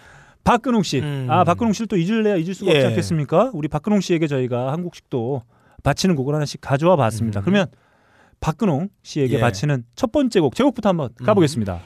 [0.45, 1.01] 박근홍 씨.
[1.01, 1.27] 음.
[1.29, 2.77] 아, 박근홍 씨를 또 잊을래야 잊을 수가 예.
[2.77, 3.51] 없지 않겠습니까?
[3.53, 5.43] 우리 박근홍 씨에게 저희가 한 곡씩 또
[5.83, 7.41] 바치는 곡을 하나씩 가져와 봤습니다.
[7.41, 7.43] 음.
[7.43, 7.67] 그러면
[8.41, 9.41] 박근홍 씨에게 예.
[9.41, 11.25] 바치는 첫 번째 곡, 제곡부터 한번 음.
[11.25, 11.81] 가보겠습니다.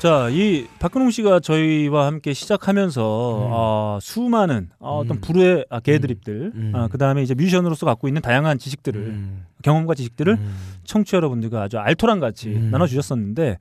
[0.00, 3.50] 자, 이 박근홍 씨가 저희와 함께 시작하면서 음.
[3.52, 5.20] 아, 수많은 아, 어떤 음.
[5.20, 6.72] 불의 아, 개드립들, 음.
[6.74, 9.44] 아, 그 다음에 이제 뮤지션으로서 갖고 있는 다양한 지식들을 음.
[9.62, 10.56] 경험과 지식들을 음.
[10.84, 12.70] 청취자 여러분들과 아주 알토란 같이 음.
[12.70, 13.58] 나눠주셨었는데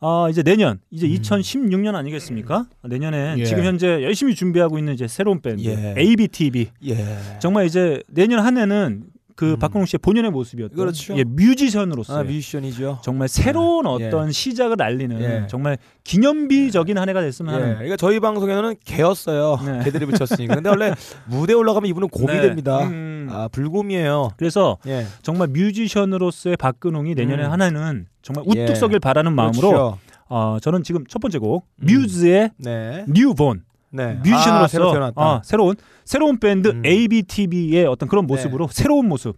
[0.00, 1.12] 아 이제 내년 이제 음.
[1.12, 2.66] 2016년 아니겠습니까?
[2.82, 3.44] 내년엔 예.
[3.46, 5.94] 지금 현재 열심히 준비하고 있는 이제 새로운 밴드 예.
[5.96, 7.18] ABTV 예.
[7.38, 9.04] 정말 이제 내년 한 해는
[9.36, 9.58] 그 음.
[9.58, 11.16] 박근홍 씨의 본연의 모습이었던 그렇죠.
[11.16, 13.00] 예, 뮤지션으로서 아, 뮤지션이죠.
[13.02, 14.06] 정말 새로운 예.
[14.06, 15.46] 어떤 시작을 알리는 예.
[15.48, 17.58] 정말 기념비적인 한 해가 됐으면 예.
[17.58, 19.58] 하는 그러니까 저희 방송에는 개였어요.
[19.64, 19.84] 네.
[19.84, 20.54] 개드립을 쳤으니까.
[20.54, 20.92] 근데 원래
[21.26, 22.40] 무대 에 올라가면 이분은 곰이 네.
[22.42, 22.84] 됩니다.
[22.84, 23.28] 음.
[23.30, 24.30] 아, 불곰이에요.
[24.36, 25.06] 그래서 예.
[25.22, 27.50] 정말 뮤지션으로서의 박근홍이 내년에 음.
[27.50, 28.74] 한 해는 정말 우뚝 예.
[28.74, 29.98] 서길 바라는 마음으로 그렇죠.
[30.28, 31.86] 어, 저는 지금 첫 번째 곡 음.
[31.86, 33.04] 뮤즈의 네.
[33.08, 34.14] 뉴본 네.
[34.14, 35.20] 뮤지션으로서 아, 새로 태어났다.
[35.20, 36.82] 어, 새로운 새로운 밴드 음.
[36.84, 38.32] ABTV의 어떤 그런 네.
[38.32, 39.36] 모습으로 새로운 모습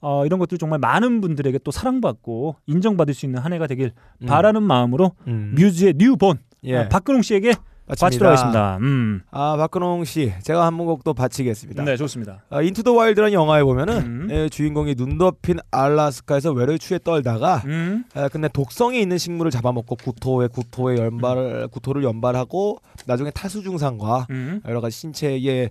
[0.00, 4.26] 어, 이런 것들 정말 많은 분들에게 또 사랑받고 인정받을 수 있는 한 해가 되길 음.
[4.26, 5.54] 바라는 마음으로 음.
[5.56, 6.76] 뮤즈의 New Born 예.
[6.76, 7.54] 어, 박근홍 씨에게
[7.98, 8.78] 바치도록 하겠습니다.
[8.80, 9.20] 음.
[9.30, 10.32] 아, 박근홍 씨.
[10.42, 11.84] 제가 한 곡도 바치겠습니다.
[11.84, 12.42] 네, 좋습니다.
[12.50, 14.28] 아, Into the Wild라는 영화에 보면은 음.
[14.30, 18.04] 예, 주인공이 눈 덮인 알라스카에서 외로이 추위에 떨다가 음.
[18.14, 24.60] 아, 근데 독성이 있는 식물을 잡아먹고 구토에 구토에 연발 구토를 연발하고 나중에 탈수 증상과 음.
[24.66, 25.70] 여러 가지 신체의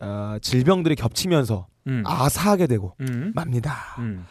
[0.00, 2.02] 어, 질병들이 겹치면서 음.
[2.04, 3.32] 아사하게 되고 음.
[3.34, 3.76] 맙니다.
[3.98, 4.24] 음.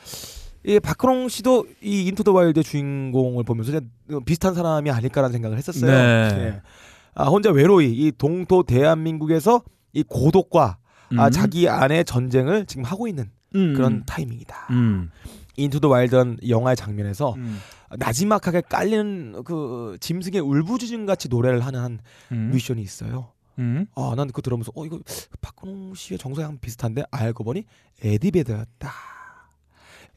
[0.63, 3.79] 이 박근홍 씨도 이 Into the Wild 주인공을 보면서
[4.25, 5.91] 비슷한 사람이 아닐까라는 생각을 했었어요.
[5.91, 6.45] 네.
[6.45, 6.61] 예.
[7.15, 10.77] 아, 혼자 외로이 이 동토 대한민국에서 이 고독과
[11.17, 11.31] 아, 음.
[11.31, 13.73] 자기 안의 전쟁을 지금 하고 있는 음.
[13.73, 14.67] 그런 타이밍이다.
[14.71, 15.09] 음.
[15.57, 17.59] Into the Wild라는 영화의 장면에서 음.
[17.97, 21.99] 나지막하게 깔리는 그 짐승의 울부짖음 같이 노래를 하는 한
[22.33, 22.49] 음.
[22.51, 23.31] 뮤지션이 있어요.
[23.59, 23.87] 음.
[23.95, 24.99] 아, 난 그거 들으면서 어 이거
[25.39, 27.63] 박근홍 씨의 정서랑 비슷한데 알고 보니
[28.03, 28.91] 에디 베더였다.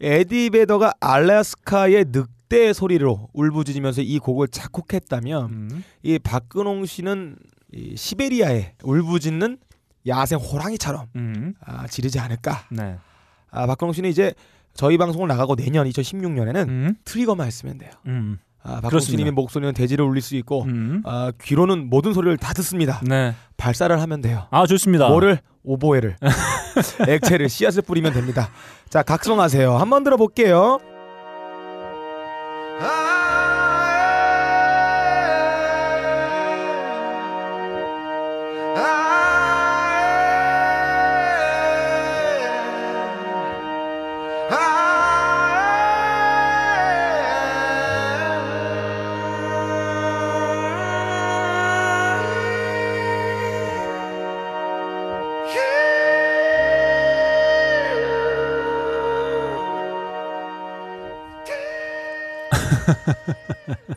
[0.00, 5.84] 에디 베더가 알래스카의 늑 대 소리로 울부짖으면서 이 곡을 작곡했다면 음.
[6.02, 7.36] 이 박근홍 씨는
[7.72, 9.58] 이 시베리아에 울부짖는
[10.06, 11.54] 야생 호랑이처럼 음.
[11.64, 12.64] 아, 지르지 않을까.
[12.70, 12.96] 네.
[13.50, 14.32] 아, 박근홍 씨는 이제
[14.74, 16.94] 저희 방송을 나가고 내년 2016년에는 음.
[17.04, 17.90] 트리거만 쓰면 돼요.
[18.06, 18.38] 음.
[18.62, 19.00] 아, 박근홍.
[19.00, 21.02] 씨님의 목소리는 대지를 울릴 수 있고 음.
[21.04, 23.00] 아, 귀로는 모든 소리를 다 듣습니다.
[23.06, 23.34] 네.
[23.56, 24.46] 발사를 하면 돼요.
[24.50, 25.08] 아, 좋습니다.
[25.08, 26.16] 뭐를 오보에를
[27.08, 28.48] 액체를 씨앗을 뿌리면 됩니다.
[28.88, 29.76] 자 각성하세요.
[29.76, 30.78] 한번 들어볼게요.
[32.80, 33.07] I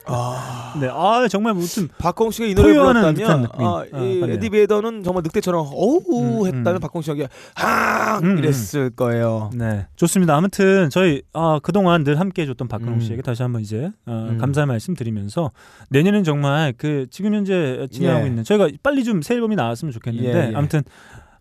[0.05, 0.87] 아, 네.
[0.91, 3.47] 아, 정말 무슨 박홍 씨가 이 노래 불렀다면.
[3.53, 4.21] 아, 아, 이.
[4.23, 6.79] 에디 베더는 정말 늑대처럼 어우 음, 했다면 음.
[6.79, 9.49] 박홍 씨가 아 음, 이랬을 거예요.
[9.53, 10.35] 네, 좋습니다.
[10.35, 12.99] 아무튼 저희 아, 그동안 늘 함께 해줬던 박근홍 음.
[12.99, 14.37] 씨에게 다시 한번 이제 어, 음.
[14.37, 15.51] 감사의 말씀 드리면서
[15.89, 18.29] 내년엔 정말 그 지금 현재 진행하고 예.
[18.29, 20.55] 있는 저희가 빨리 좀 새 앨범이 나왔으면 좋겠는데 예, 예.
[20.55, 20.81] 아무튼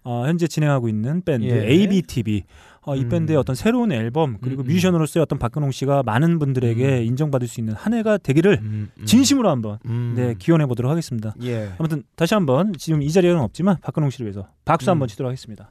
[0.05, 1.67] 어, 현재 진행하고 있는 밴드 예.
[1.67, 2.45] ABTV
[2.91, 3.09] 어, 이 음.
[3.09, 4.67] 밴드의 어떤 새로운 앨범 그리고 음, 음.
[4.67, 7.05] 뮤지션으로서의 어떤 박근홍 씨가 많은 분들에게 음.
[7.05, 9.05] 인정받을 수 있는 한 해가 되기를 음, 음.
[9.05, 10.15] 진심으로 한번 음.
[10.17, 11.33] 네 기원해 보도록 하겠습니다.
[11.45, 11.71] 예.
[11.79, 14.93] 아무튼 다시 한번 지금 이 자리에는 없지만 박근홍 씨를 위해서 박수 음.
[14.93, 15.71] 한번 치도록 하겠습니다.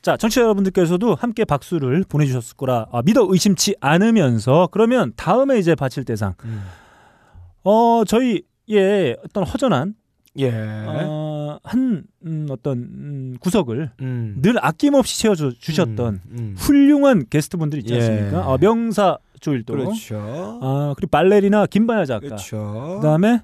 [0.00, 6.06] 자, 청취자 여러분들께서도 함께 박수를 보내주셨을 거라 아, 믿어 의심치 않으면서 그러면 다음에 이제 바칠
[6.06, 6.32] 대상.
[6.46, 6.62] 음.
[7.62, 9.94] 어, 저희의 어떤 허전한
[10.38, 10.50] 예.
[10.52, 14.36] 어, 한 음, 어떤 음, 구석을 음.
[14.40, 16.54] 늘 아낌없이 채워주 주셨던 음, 음.
[16.56, 17.98] 훌륭한 게스트분들 있지 예.
[17.98, 18.46] 않습니까?
[18.46, 19.72] 어, 명사 조일도.
[19.72, 20.60] 그렇죠.
[20.62, 22.20] 아, 그리고 발레리나 김반야 작가.
[22.20, 22.98] 그렇죠.
[23.00, 23.42] 그다음에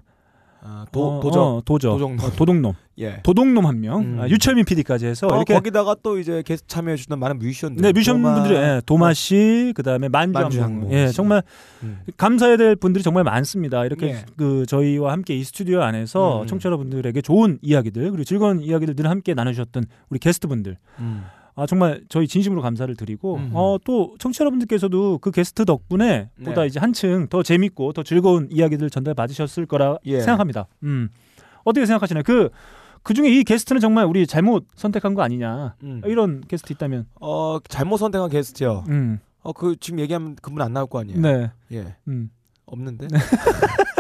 [0.69, 1.93] 아, 도 어, 도적 어, 도적.
[1.93, 2.19] 도적놈.
[2.25, 2.73] 어, 도둑놈.
[2.99, 3.21] 예.
[3.23, 4.01] 도둑놈 한 명.
[4.01, 4.21] 음.
[4.21, 7.83] 아, 유철민 PD까지 해서 어, 이렇게 거기다가 또 이제 게스트 참여해 주는 많은 뮤지션들.
[7.83, 10.83] 네, 뮤지션 분들이 예, 도마 씨, 그다음에 만주 만주 항공.
[10.83, 11.15] 항공 예, 씨.
[11.15, 11.43] 정말
[11.85, 12.01] 음.
[12.17, 13.85] 감사해야 될 분들이 정말 많습니다.
[13.85, 14.25] 이렇게 예.
[14.37, 16.47] 그 저희와 함께 이 스튜디오 안에서 음.
[16.49, 20.79] 청취자 여러분들에게 좋은 이야기들 그리고 즐거운 이야기들 늘 함께 나눠 주셨던 우리 게스트 분들.
[21.57, 21.61] 음.
[21.63, 23.51] 아 정말 저희 진심으로 감사를 드리고 음.
[23.55, 26.45] 어 또 청취자 여러분들께서도 그 게스트 덕분에 네.
[26.45, 30.21] 보다 이제 한층 더 재밌고 더 즐거운 이야기들 전달 받으셨을 거라 예.
[30.21, 30.67] 생각합니다.
[30.83, 31.09] 음.
[31.65, 32.23] 어떻게 생각하시나요?
[32.25, 32.51] 그
[33.03, 35.77] 그중에 이 게스트는 정말 우리 잘못 선택한 거 아니냐.
[35.83, 36.03] 음.
[36.07, 38.85] 이런 게스트 있다면 어 잘못 선택한 게스트요.
[38.89, 39.21] 음.
[39.43, 41.21] 어그 지금 얘기하면 그분 안 나올 거 아니에요.
[41.21, 41.51] 네.
[41.73, 41.95] 예.
[42.09, 42.31] 음.
[42.67, 43.07] 없는데.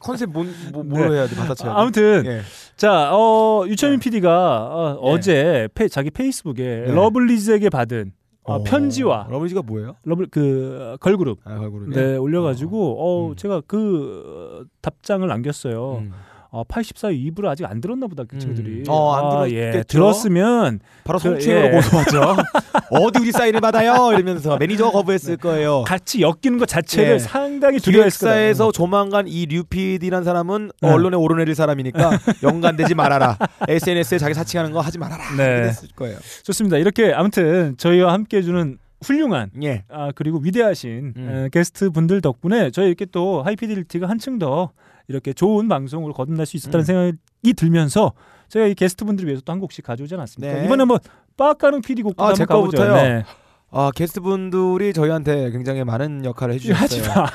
[0.00, 1.16] 컨셉 뭔, 뭐, 뭐로 네.
[1.16, 1.36] 해야 돼?
[1.36, 1.80] 받아쳐야 돼.
[1.80, 2.40] 아무튼 예.
[2.76, 4.04] 자, 어, 유철민 네.
[4.04, 5.20] PD가 어, 네.
[5.20, 6.92] 제 페, 자기 페이스북에 네.
[6.92, 8.12] 러블리즈에게 받은
[8.44, 9.96] 어, 어, 편지와 러블리즈가 뭐예요?
[10.04, 11.94] 러블 그 걸그룹 아, 걸그룹이.
[11.94, 13.36] 네 올려 가지고 어, 음.
[13.36, 15.98] 제가 그 어, 답장을 남겼어요.
[15.98, 16.12] 음.
[16.50, 18.40] 어, 84 2부를 아직 안 들었나 보다 그 음.
[18.40, 18.84] 친구들이.
[18.88, 19.78] 어, 안 아, 들었겠죠?
[19.78, 21.72] 예, 들었으면 바로 그, 성추행으로 예.
[21.72, 22.36] 고소하죠.
[22.90, 24.12] 어디 우리 사인을 받아요?
[24.12, 25.82] 이러면서 매니저가 거부했을 거예요.
[25.82, 27.18] 같이 엮이는 것 자체를 예.
[27.18, 28.34] 상당히 두려워했을 거예요.
[28.36, 30.88] 기획사에서 조만간 이 류피디란 사람은 네.
[30.88, 32.10] 언론에 오르내릴 사람이니까
[32.42, 33.36] 연관되지 말아라.
[33.68, 35.22] SNS에 자기 사칭하는 거 하지 말아라.
[35.36, 35.44] 네.
[35.58, 36.16] 이랬을 거예요.
[36.44, 36.78] 좋습니다.
[36.78, 39.84] 이렇게 아무튼 저희와 함께 해주는 훌륭한 예.
[39.90, 41.30] 아 그리고 위대하신 음.
[41.30, 44.70] 에, 게스트 분들 덕분에 저희 이렇게 또 하이피델리티가 한층 더
[45.08, 46.84] 이렇게 좋은 방송으로 거듭날 수 있었다는 음.
[46.84, 48.12] 생각이 들면서
[48.48, 50.54] 제가 이 게스트 분들을 위해서 또 한 곡씩 가져오지 않았습니까?
[50.54, 50.64] 네.
[50.66, 50.98] 이번에 한번
[51.36, 52.84] 빡가는 PD 곡도 아, 한번 제 가보죠.
[52.94, 53.24] 네.
[53.70, 57.02] 아 게스트분들이 저희한테 굉장히 많은 역할을 해주셨어요.
[57.14, 57.26] 마.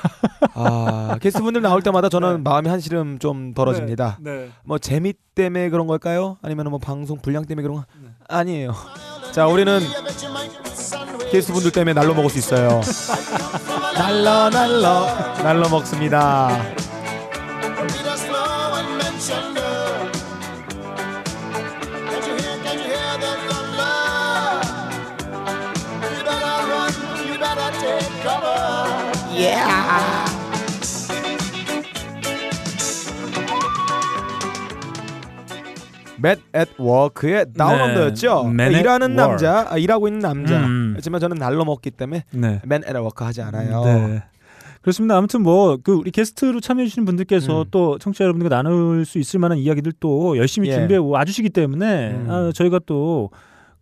[0.56, 2.42] 아 게스트분들 나올 때마다 저는 네.
[2.50, 4.18] 마음이 한시름 좀 덜어집니다.
[4.22, 4.50] 네.
[4.64, 6.38] 뭐 재미 때문에 그런 걸까요?
[6.42, 7.86] 아니면 뭐 방송 분량 때문에 그런 거?
[8.02, 8.10] 네.
[8.30, 8.74] 아니에요.
[9.32, 9.80] 자 우리는
[11.32, 12.82] 게스트분들 때문에 날로 먹을 수 있어요.
[13.96, 15.06] 날로 날로
[15.44, 16.60] 날로 먹습니다.
[29.36, 30.30] Yeah.
[36.20, 37.84] Mad at Work의 Down 네.
[37.84, 38.52] Under였죠.
[38.72, 39.16] 일하는 Work.
[39.16, 40.60] 남자, 아, 일하고 있는 남자.
[40.60, 40.94] 음.
[40.96, 42.62] 하지만 저는 날로 먹기 때문에 네.
[42.64, 43.84] Man at Work 하지 않아요.
[43.84, 44.24] 네.
[44.82, 45.18] 그렇습니다.
[45.18, 47.66] 아무튼 뭐 그 우리 게스트로 참여해 주시는 분들께서 음.
[47.72, 50.74] 또 청취자 여러분들과 나눌 수 있을 만한 이야기들 또 열심히 예.
[50.76, 52.28] 준비해 와주시기 때문에 음.
[52.30, 53.30] 아, 저희가 또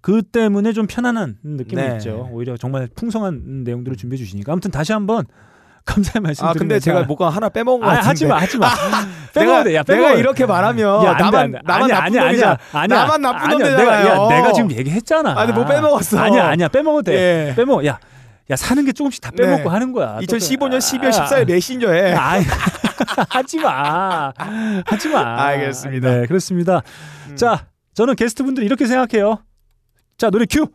[0.02, 1.94] 그 때문에 좀 편안한 느낌이 네.
[1.94, 2.30] 있죠.
[2.32, 5.26] 오히려 정말 풍성한 내용들을 준비해 주시니까 아무튼 다시 한번
[5.86, 6.54] 감사의 말씀 아.
[6.54, 8.10] 근데 제가 뭐가 하나 빼먹은 것 아, 같은데.
[8.10, 8.68] 하지 마, 하지 마.
[9.34, 9.76] 내가 빼먹어도 돼.
[9.76, 10.20] 야, 내가 빼먹어도 돼.
[10.20, 11.60] 이렇게 말하면 야, 안 돼, 나만 안 돼.
[11.64, 12.28] 나만 아니야, 나쁜 아니야.
[12.28, 12.98] 아니야, 아니야.
[13.00, 13.78] 나만 나쁜 아니야, 놈이잖아요.
[13.78, 15.40] 내가, 야, 내가 지금 얘기했잖아.
[15.40, 16.20] 아니, 뭐 빼먹었어.
[16.20, 16.68] 아니야, 아니야.
[16.68, 17.50] 빼먹어도 돼.
[17.50, 17.56] 예.
[17.56, 17.86] 빼먹어.
[17.86, 18.00] 야,
[18.50, 19.70] 야 사는 게 조금씩 다 빼먹고 네.
[19.70, 20.18] 하는 거야.
[20.22, 22.40] 2015년 12월 아, 14일 메신저에 아,
[23.30, 24.32] 하지 마.
[24.86, 25.42] 하지 마.
[25.46, 26.10] 알겠습니다.
[26.10, 26.82] 네, 그렇습니다.
[27.30, 27.36] 음.
[27.36, 29.40] 자, 저는 게스트 분들 이렇게 생각해요.
[30.22, 30.68] 자, 노래 큐.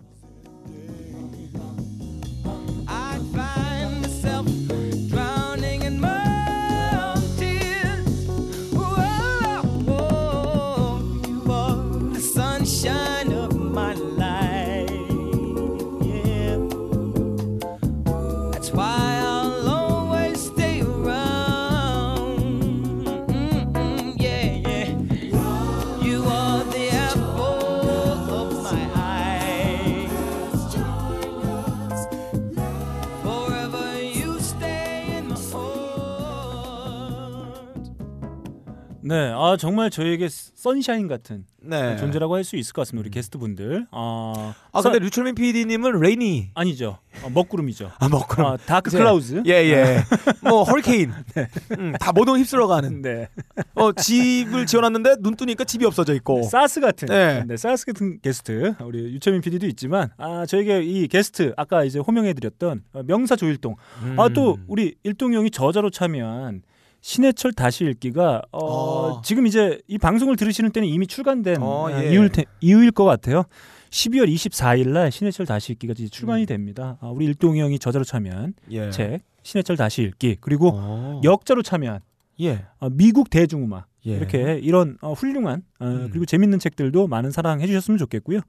[39.09, 41.97] 네, 아 정말 저에게 sunshine 같은 네.
[41.97, 43.03] 존재라고 할 수 있을 것 같습니다.
[43.05, 43.87] 우리 게스트 분들.
[43.93, 46.51] 아, 아 선- 근데 류철민 PD님은 rainy.
[46.55, 46.99] 아니죠.
[47.23, 47.93] 어, 먹구름이죠.
[47.99, 48.45] 아 먹구름.
[48.47, 49.43] 아, dark 이제- clouds.
[49.47, 49.99] 예 예.
[50.43, 51.13] 뭐 허리케인.
[51.79, 53.03] 음, 다 모든 휩쓸어가는.
[53.03, 53.29] 네.
[53.75, 56.43] 어 집을 지어놨는데 눈 뜨니까 집이 없어져 있고.
[56.45, 57.45] 사스 같은 네.
[57.47, 57.57] 네.
[57.57, 63.03] 사스 같은 게스트 우리 유철민 PD도 있지만 아 저에게 이 게스트 아까 이제 호명해드렸던 어,
[63.05, 64.19] 명사 조일동 음.
[64.19, 66.63] 아또 우리 일동 형이 저자로 참여한
[67.07, 69.23] 신해철 다시 읽기가 어, 어.
[69.23, 72.11] 지금 이제 이 방송을 들으시는 때는 이미 출간된 어, 아, 예.
[72.11, 73.45] 이유일, 테- 이유일 것 같아요.
[73.91, 76.99] 12월 24일 날 신해철 다시 읽기가 이제 출간이 됩니다.
[77.01, 78.91] 아, 우리 일동 형이 저자로 참여한 예.
[78.91, 81.21] 책 신해철 다시 읽기 그리고 어.
[81.23, 82.01] 역자로 참여한
[82.41, 82.65] 예.
[82.81, 84.17] 어, 미국 대중음악 예.
[84.17, 86.09] 이렇게 이런 어, 훌륭한 어, 음.
[86.11, 88.41] 그리고 재밌는 책들도 많은 사랑해 주셨으면 좋겠고요.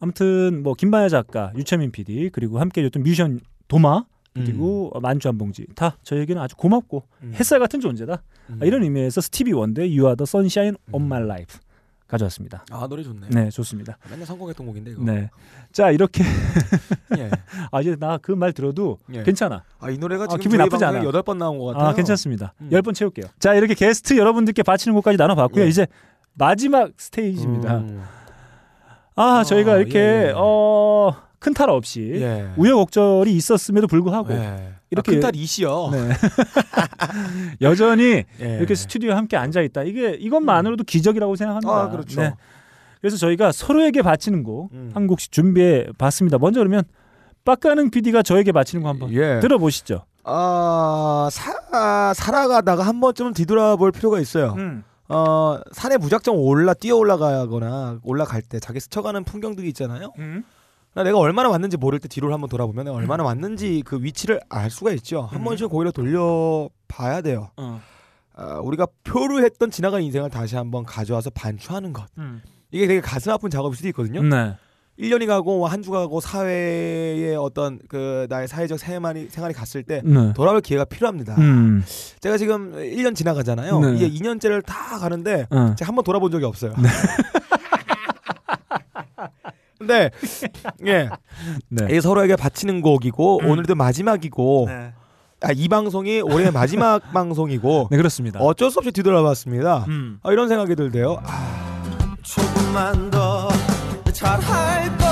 [0.00, 5.64] 아무튼 뭐 김반야 작가, 유채민 PD 그리고 함께 해줬던 뮤지션 도마 그리고 만주 한 봉지
[5.76, 7.32] 다 저에게는 아주 고맙고 음.
[7.36, 8.22] 햇살 같은 존재다.
[8.50, 8.58] 음.
[8.60, 11.60] 아, 이런 의미에서 스티비 원더의 You Are the Sunshine of My Life
[12.08, 12.64] 가져왔습니다.
[12.70, 13.28] 아 노래 좋네.
[13.30, 13.96] 네, 좋습니다.
[14.10, 15.02] 맨날 성공했던 곡인데 이거.
[15.04, 15.30] 네.
[15.72, 16.22] 자, 이렇게
[17.18, 17.30] 예.
[17.70, 19.22] 아 이제 나 그 말 들어도 예.
[19.22, 19.62] 괜찮아.
[19.80, 21.04] 아 이 노래가 아, 지금 기분이 저희 나쁘지 않아.
[21.04, 21.88] 여덟 번 나온 것 같아요.
[21.88, 22.54] 아, 괜찮습니다.
[22.60, 22.68] 음.
[22.72, 23.26] 열번 채울게요.
[23.38, 25.64] 자, 이렇게 게스트 여러분들께 바치는 곡까지 나눠 봤고요.
[25.64, 25.68] 예.
[25.68, 25.86] 이제
[26.34, 27.78] 마지막 스테이지입니다.
[27.78, 28.02] 음.
[29.16, 30.32] 아, 어, 저희가 이렇게 예, 예.
[30.36, 31.14] 어,
[31.44, 32.48] 큰 탈 없이 예.
[32.56, 34.72] 우여곡절이 있었음에도 불구하고 예.
[34.90, 35.90] 이렇게- 아, 큰딸 이시여.
[35.92, 36.08] 네.
[37.60, 38.56] 여전히 예.
[38.58, 39.82] 이렇게 스튜디오에 함께 앉아 있다.
[39.82, 41.72] 이게 이것만으로도 기적이라고 생각합니다.
[41.72, 42.20] 아 그렇죠.
[42.20, 42.34] 네.
[43.00, 45.06] 그래서 저희가 서로에게 바치는 곡한 음.
[45.06, 46.38] 곡씩 준비해 봤습니다.
[46.38, 46.84] 먼저 그러면
[47.44, 49.40] 빡가는 PD가 저에게 바치는 거 한번 예.
[49.40, 50.04] 들어보시죠.
[50.24, 54.54] 아 사, 살아가다가 한 번쯤은 뒤돌아볼 필요가 있어요.
[54.56, 54.84] 음.
[55.10, 60.12] 어 산에 무작정 올라 뛰어 올라가거나 올라갈 때 자기 스쳐가는 풍경들이 있잖아요.
[60.18, 60.44] 음.
[60.94, 64.70] 나 내가 얼마나 왔는지 모를 때 뒤를 한번 돌아보면 내가 얼마나 왔는지 그 위치를 알
[64.70, 65.22] 수가 있죠.
[65.22, 65.44] 한 음.
[65.44, 67.50] 번씩 고개를 돌려봐야 돼요.
[67.56, 67.80] 어.
[68.36, 72.04] 아, 우리가 표류했던 지나간 인생을 다시 한번 가져와서 반추하는 것.
[72.18, 72.42] 음.
[72.70, 74.22] 이게 되게 가슴 아픈 작업일 수도 있거든요.
[74.22, 74.56] 네.
[75.00, 80.00] 1년이 가고 한 주 가 고 사회의 어떤 그 나의 사회적 생활이 생활이 갔을 때
[80.04, 80.32] 네.
[80.34, 81.34] 돌아볼 기회가 필요합니다.
[81.38, 81.82] 음.
[82.20, 83.80] 제가 지금 1년 지나가잖아요.
[83.80, 83.94] 네.
[83.96, 85.74] 이제 2년째를 다 가는데 어.
[85.76, 86.74] 제가 한 번 돌아본 적이 없어요.
[89.86, 90.10] 근데
[90.86, 91.10] 예,
[91.68, 91.96] 네.
[91.96, 93.50] 이 서로에게 바치는 곡이고 음.
[93.50, 94.92] 오늘도 마지막이고 네.
[95.42, 98.40] 아, 이 방송이 올해 마지막 방송이고 네, 그렇습니다.
[98.40, 99.84] 어쩔 수 없이 뒤돌아봤습니다.
[99.88, 100.18] 음.
[100.22, 101.18] 아, 이런 생각이 들대요.
[101.22, 103.48] 아, 조금만 더
[104.12, 105.08] 잘할 걸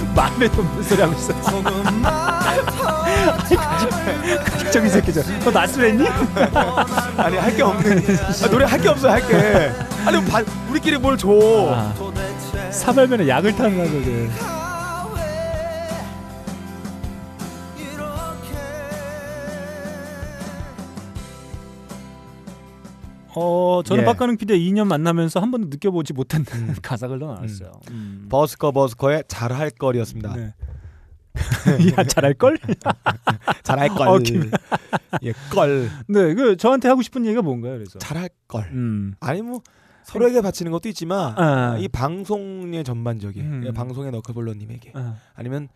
[0.16, 1.42] 마음에 없는 소리 하고 있어.
[1.42, 2.02] 조금만
[2.66, 3.04] 더
[4.72, 5.22] 저기 새끼죠.
[5.44, 6.06] 너 낯설했니?
[7.18, 7.98] 아니 할 게 없는
[8.44, 9.72] 아, 노래 할 게 없어요 할 게.
[10.06, 11.28] 아니 바, 우리끼리 뭘 줘?
[11.72, 14.30] 아, 도대체 사발면에 약을 타는 거거든.
[23.36, 24.06] 어, 저는 예.
[24.06, 26.44] 박가능 PD의 2년 만나면서 한 번도 느껴보지 못한
[26.82, 27.72] 가사를 넣어놨어요.
[27.92, 28.26] 음.
[28.28, 30.34] 버스커 버스커의 잘할 걸이었습니다.
[30.34, 30.54] 네.
[31.98, 32.58] 야 잘할 걸?
[33.62, 34.08] 잘할 걸.
[34.08, 34.50] 어, 김-
[35.22, 35.88] 예, 걸.
[36.08, 37.74] 네, 그 저한테 하고 싶은 얘기가 뭔가요?
[37.74, 37.98] 그래서.
[37.98, 38.64] 잘할 걸.
[38.72, 39.14] 음.
[39.20, 39.60] 아니 뭐
[40.04, 41.76] 서로에게 바치는 것도 있지만 아.
[41.78, 43.62] 이 방송의 전반적인 음.
[43.66, 45.16] 예, 방송의 너클볼러님에게 아.
[45.34, 45.68] 아니면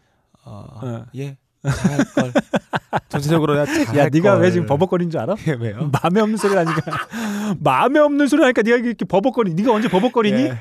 [0.44, 1.06] 어, 어.
[1.16, 1.36] 예
[1.70, 2.32] 잘할 걸.
[3.08, 3.64] 전체적으로 야
[3.96, 4.42] 야, 네가 걸.
[4.42, 5.34] 왜 지금 버벅거리는 줄 알아?
[5.48, 5.90] 예, 왜요?
[6.02, 6.82] 마음에 없는 소리 하니까
[7.58, 9.54] 마음에 없는 소리 하니까 네가 이렇게 버벅거리.
[9.54, 10.42] 네가 언제 버벅거리니?
[10.42, 10.58] 예.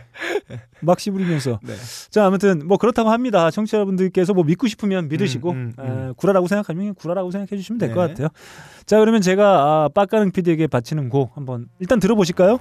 [0.81, 1.59] 막 씹으리면서.
[1.63, 1.73] 네.
[2.09, 3.51] 자, 아무튼 뭐 그렇다고 합니다.
[3.51, 6.09] 청취자분들께서 뭐 믿고 싶으면 믿으시고 음, 음, 음.
[6.09, 8.13] 에, 구라라고 생각하면 구라라고 생각해 주시면 될것 네.
[8.13, 8.27] 같아요.
[8.85, 12.59] 자, 그러면 제가 아, 빡가능 PD에게 바치는 곡 한번 일단 들어보실까요?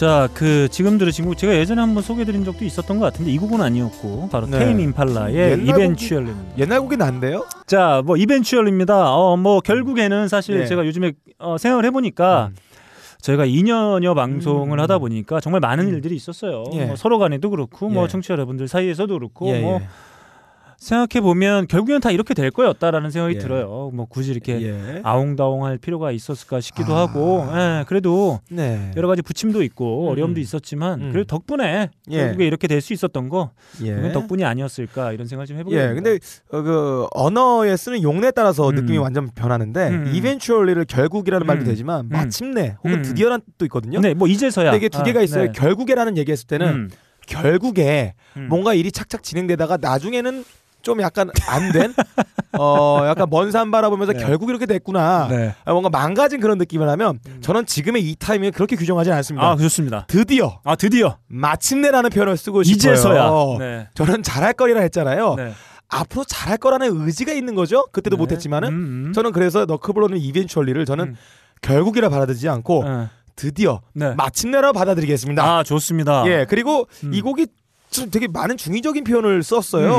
[0.00, 3.60] 자, 그 지금 들으신 곡 제가 예전에 한번 소개드린 적도 있었던 것 같은데 이 곡은
[3.60, 4.58] 아니었고 바로 네.
[4.58, 6.56] 테임 임팔라의 이벤츄얼입니다.
[6.56, 7.44] 옛날 곡이 난데요?
[7.66, 9.14] 자, 뭐 이벤츄얼입니다.
[9.14, 10.66] 어, 뭐 결국에는 사실 네.
[10.66, 12.56] 제가 요즘에 어, 생각을 해보니까 음.
[13.20, 14.82] 저희가 2년여 방송을 음.
[14.82, 15.92] 하다 보니까 정말 많은 음.
[15.92, 16.64] 일들이 있었어요.
[16.72, 16.86] 예.
[16.86, 18.08] 뭐 서로 간에도 그렇고 뭐 예.
[18.08, 19.88] 청취자 여러분들 사이에서도 그렇고 예, 뭐 예.
[20.80, 23.38] 생각해 보면 결국엔 다 이렇게 될 거였다라는 생각이 예.
[23.38, 23.90] 들어요.
[23.92, 25.00] 뭐 굳이 이렇게 예.
[25.04, 27.00] 아웅다웅할 필요가 있었을까 싶기도 아.
[27.02, 28.90] 하고, 예, 그래도 네.
[28.96, 30.08] 여러 가지 부침도 있고 음.
[30.08, 31.12] 어려움도 있었지만 음.
[31.12, 32.16] 그래도 덕분에 예.
[32.16, 33.50] 결국에 이렇게 될 수 있었던 거
[33.84, 34.10] 예.
[34.10, 35.92] 덕분이 아니었을까 이런 생각 좀 해보게 예.
[35.92, 36.18] 근데
[36.50, 38.74] 어, 그 언어에 쓰는 용례에 따라서 음.
[38.74, 40.12] 느낌이 완전 변하는데 음.
[40.14, 41.66] 이벤츄얼리를 결국이라는 말도 음.
[41.66, 43.02] 되지만 마침내 혹은 음.
[43.02, 44.00] 드디어라는 뜻도 있거든요.
[44.00, 45.44] 네, 뭐 이제서야 이게 두 개가 아, 있어요.
[45.44, 45.52] 네.
[45.52, 46.90] 결국에라는 얘기했을 때는 음.
[47.26, 48.46] 결국에 음.
[48.48, 50.42] 뭔가 일이 착착 진행되다가 나중에는
[50.82, 51.92] 좀 약간 안 된,
[52.58, 54.24] 어 약간 먼 산 바라보면서 네.
[54.24, 55.28] 결국 이렇게 됐구나.
[55.28, 55.54] 네.
[55.64, 59.50] 아, 뭔가 망가진 그런 느낌을 하면 저는 지금의 이 타이밍을 그렇게 규정하지 않습니다.
[59.50, 60.04] 아, 좋습니다.
[60.08, 62.76] 드디어 아, 드디어 마침내라는 표현을 쓰고 싶어요.
[62.92, 63.30] 이제서야.
[63.58, 63.88] 네.
[63.94, 65.34] 저는 잘할 거리라 했잖아요.
[65.36, 65.52] 네.
[65.88, 67.84] 앞으로 잘할 거라는 의지가 있는 거죠.
[67.92, 68.20] 그때도 네.
[68.20, 69.12] 못했지만은 음, 음.
[69.12, 71.16] 저는 그래서 너크블로는 이벤츄얼리를 저는 음.
[71.62, 73.08] 결국이라 받아들이지 않고 네.
[73.34, 74.14] 드디어 네.
[74.14, 75.42] 마침내라 받아들이겠습니다.
[75.42, 76.24] 아, 좋습니다.
[76.28, 77.12] 예 그리고 음.
[77.12, 77.46] 이 곡이
[77.90, 79.96] 참 되게 많은 중의적인 표현을 썼어요.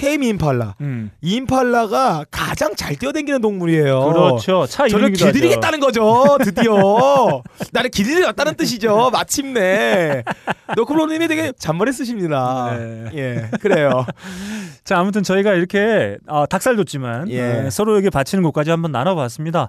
[0.00, 0.76] 음, 테임 임팔라.
[0.80, 1.10] 음.
[1.20, 4.04] 임팔라가 가장 잘 뛰어다니는 동물이에요.
[4.12, 4.66] 그렇죠.
[4.66, 5.12] 차 저를.
[5.12, 6.38] 길들이겠다는 거죠.
[6.42, 7.42] 드디어
[7.72, 9.10] 나를 길들였다는 뜻이죠.
[9.10, 10.24] 마침내
[10.76, 12.76] 너클로님이 되게 잔머리 쓰십니다.
[12.78, 13.04] 네.
[13.14, 14.06] 예, 그래요.
[14.84, 17.66] 자, 아무튼 저희가 이렇게 어, 닭살 돋지만 예.
[17.66, 19.68] 어, 서로에게 바치는 것까지 한번 나눠봤습니다.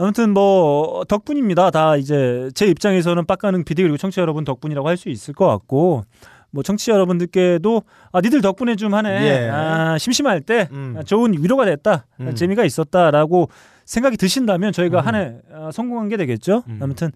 [0.00, 1.70] 아무튼 뭐 덕분입니다.
[1.70, 6.04] 다 이제 제 입장에서는 빡가는 비디 그리고 청취자 여러분 덕분이라고 할 수 있을 것 같고
[6.50, 7.82] 뭐 청취자 여러분들께도
[8.12, 9.48] 아 니들 덕분에 좀 하네 예.
[9.50, 10.94] 아, 심심할 때 음.
[10.98, 12.34] 아, 좋은 위로가 됐다 음.
[12.34, 13.50] 재미가 있었다라고
[13.84, 15.06] 생각이 드신다면 저희가 음.
[15.06, 16.62] 한해 아, 성공한 게 되겠죠.
[16.68, 16.78] 음.
[16.82, 17.10] 아무튼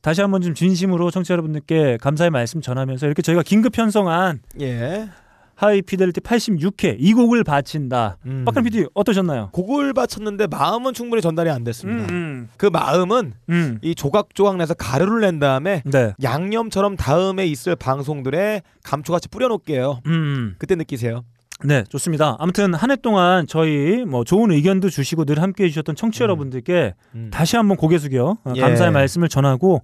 [0.00, 5.08] 다시 한번 좀 진심으로 청취자 여러분들께 감사의 말씀 전하면서 이렇게 저희가 긴급 편성한 예.
[5.56, 8.16] 하이 피델리티 86회 이 곡을 바친다.
[8.26, 8.44] 음.
[8.44, 9.50] 박한 PD 어떠셨나요?
[9.52, 12.12] 곡을 바쳤는데 마음은 충분히 전달이 안 됐습니다.
[12.12, 13.78] 음, 그 마음은 음.
[13.82, 16.12] 이 조각조각 내서 가루를 낸 다음에 네.
[16.22, 20.00] 양념처럼 다음에 있을 방송들에 감초같이 뿌려놓을게요.
[20.06, 20.54] 음.
[20.58, 21.24] 그때 느끼세요.
[21.64, 22.36] 네, 좋습니다.
[22.40, 26.26] 아무튼 한 해 동안 저희 뭐 좋은 의견도 주시고 늘 함께 해주셨던 청취자 음.
[26.26, 27.30] 여러분들께 음.
[27.32, 28.60] 다시 한번 고개 숙여 어, 예.
[28.60, 29.82] 감사의 말씀을 전하고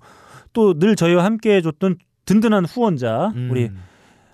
[0.53, 1.97] 또 늘 저희와 함께 해줬던
[2.27, 3.49] 든든한 후원자 음.
[3.53, 3.71] 우리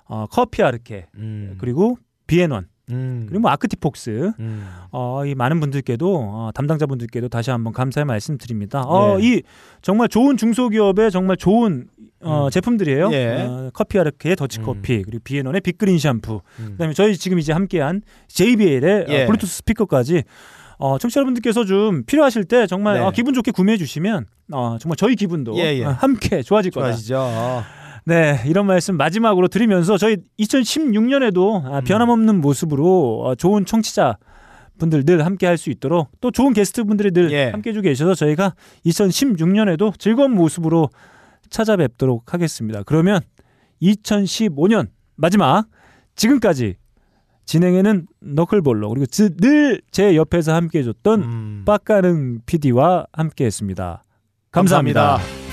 [0.09, 1.57] 어, 커피 아르케 음.
[1.59, 3.27] 그리고 비앤원 음.
[3.29, 4.69] 그리고 뭐 아크티폭스 음.
[4.93, 8.83] 어, 이 많은 분들께도 어, 담당자분들께도 다시 한번 감사의 말씀드립니다.
[8.83, 9.25] 어, 예.
[9.25, 9.43] 이
[9.83, 11.89] 정말 좋은 중소기업의 정말 좋은
[12.21, 12.51] 어, 음.
[12.51, 13.11] 제품들이에요.
[13.13, 13.47] 예.
[13.49, 16.73] 어, 커피 아르케의 더치커피 그리고 비앤원의 빅그린 샴푸 음.
[16.73, 19.25] 그다음에 저희 지금 이제 함께한 JBL의 예.
[19.25, 20.23] 어, 블루투스 스피커까지
[20.79, 23.01] 어, 청취자 여러분들께서 좀 필요하실 때 정말 네.
[23.01, 25.85] 어, 기분 좋게 구매해 주시면 어, 정말 저희 기분도 예, 예.
[25.85, 26.89] 어, 함께 좋아질 거다.
[26.89, 27.65] 좋아지죠.
[28.09, 31.73] 네, 이런 말씀 마지막으로 드리면서 저희 2016년에도 음.
[31.73, 34.17] 아, 변함없는 모습으로 어, 좋은 청취자
[34.79, 37.51] 분들 늘 함께 할 수 있도록 또 좋은 게스트 분들이 늘 예.
[37.51, 38.55] 함께 해주고 계셔서 저희가
[38.85, 40.89] 2016년에도 즐거운 모습으로
[41.51, 42.83] 찾아뵙도록 하겠습니다.
[42.85, 43.21] 그러면
[43.83, 45.67] 2015년 마지막
[46.15, 46.77] 지금까지
[47.47, 51.63] 진행에는 너클볼로 그리고 늘 제 옆에서 함께 해줬던 음.
[51.65, 54.03] 빡가능 PD와 함께 했습니다.
[54.53, 55.01] 감사합니다.
[55.03, 55.46] 감사합니다.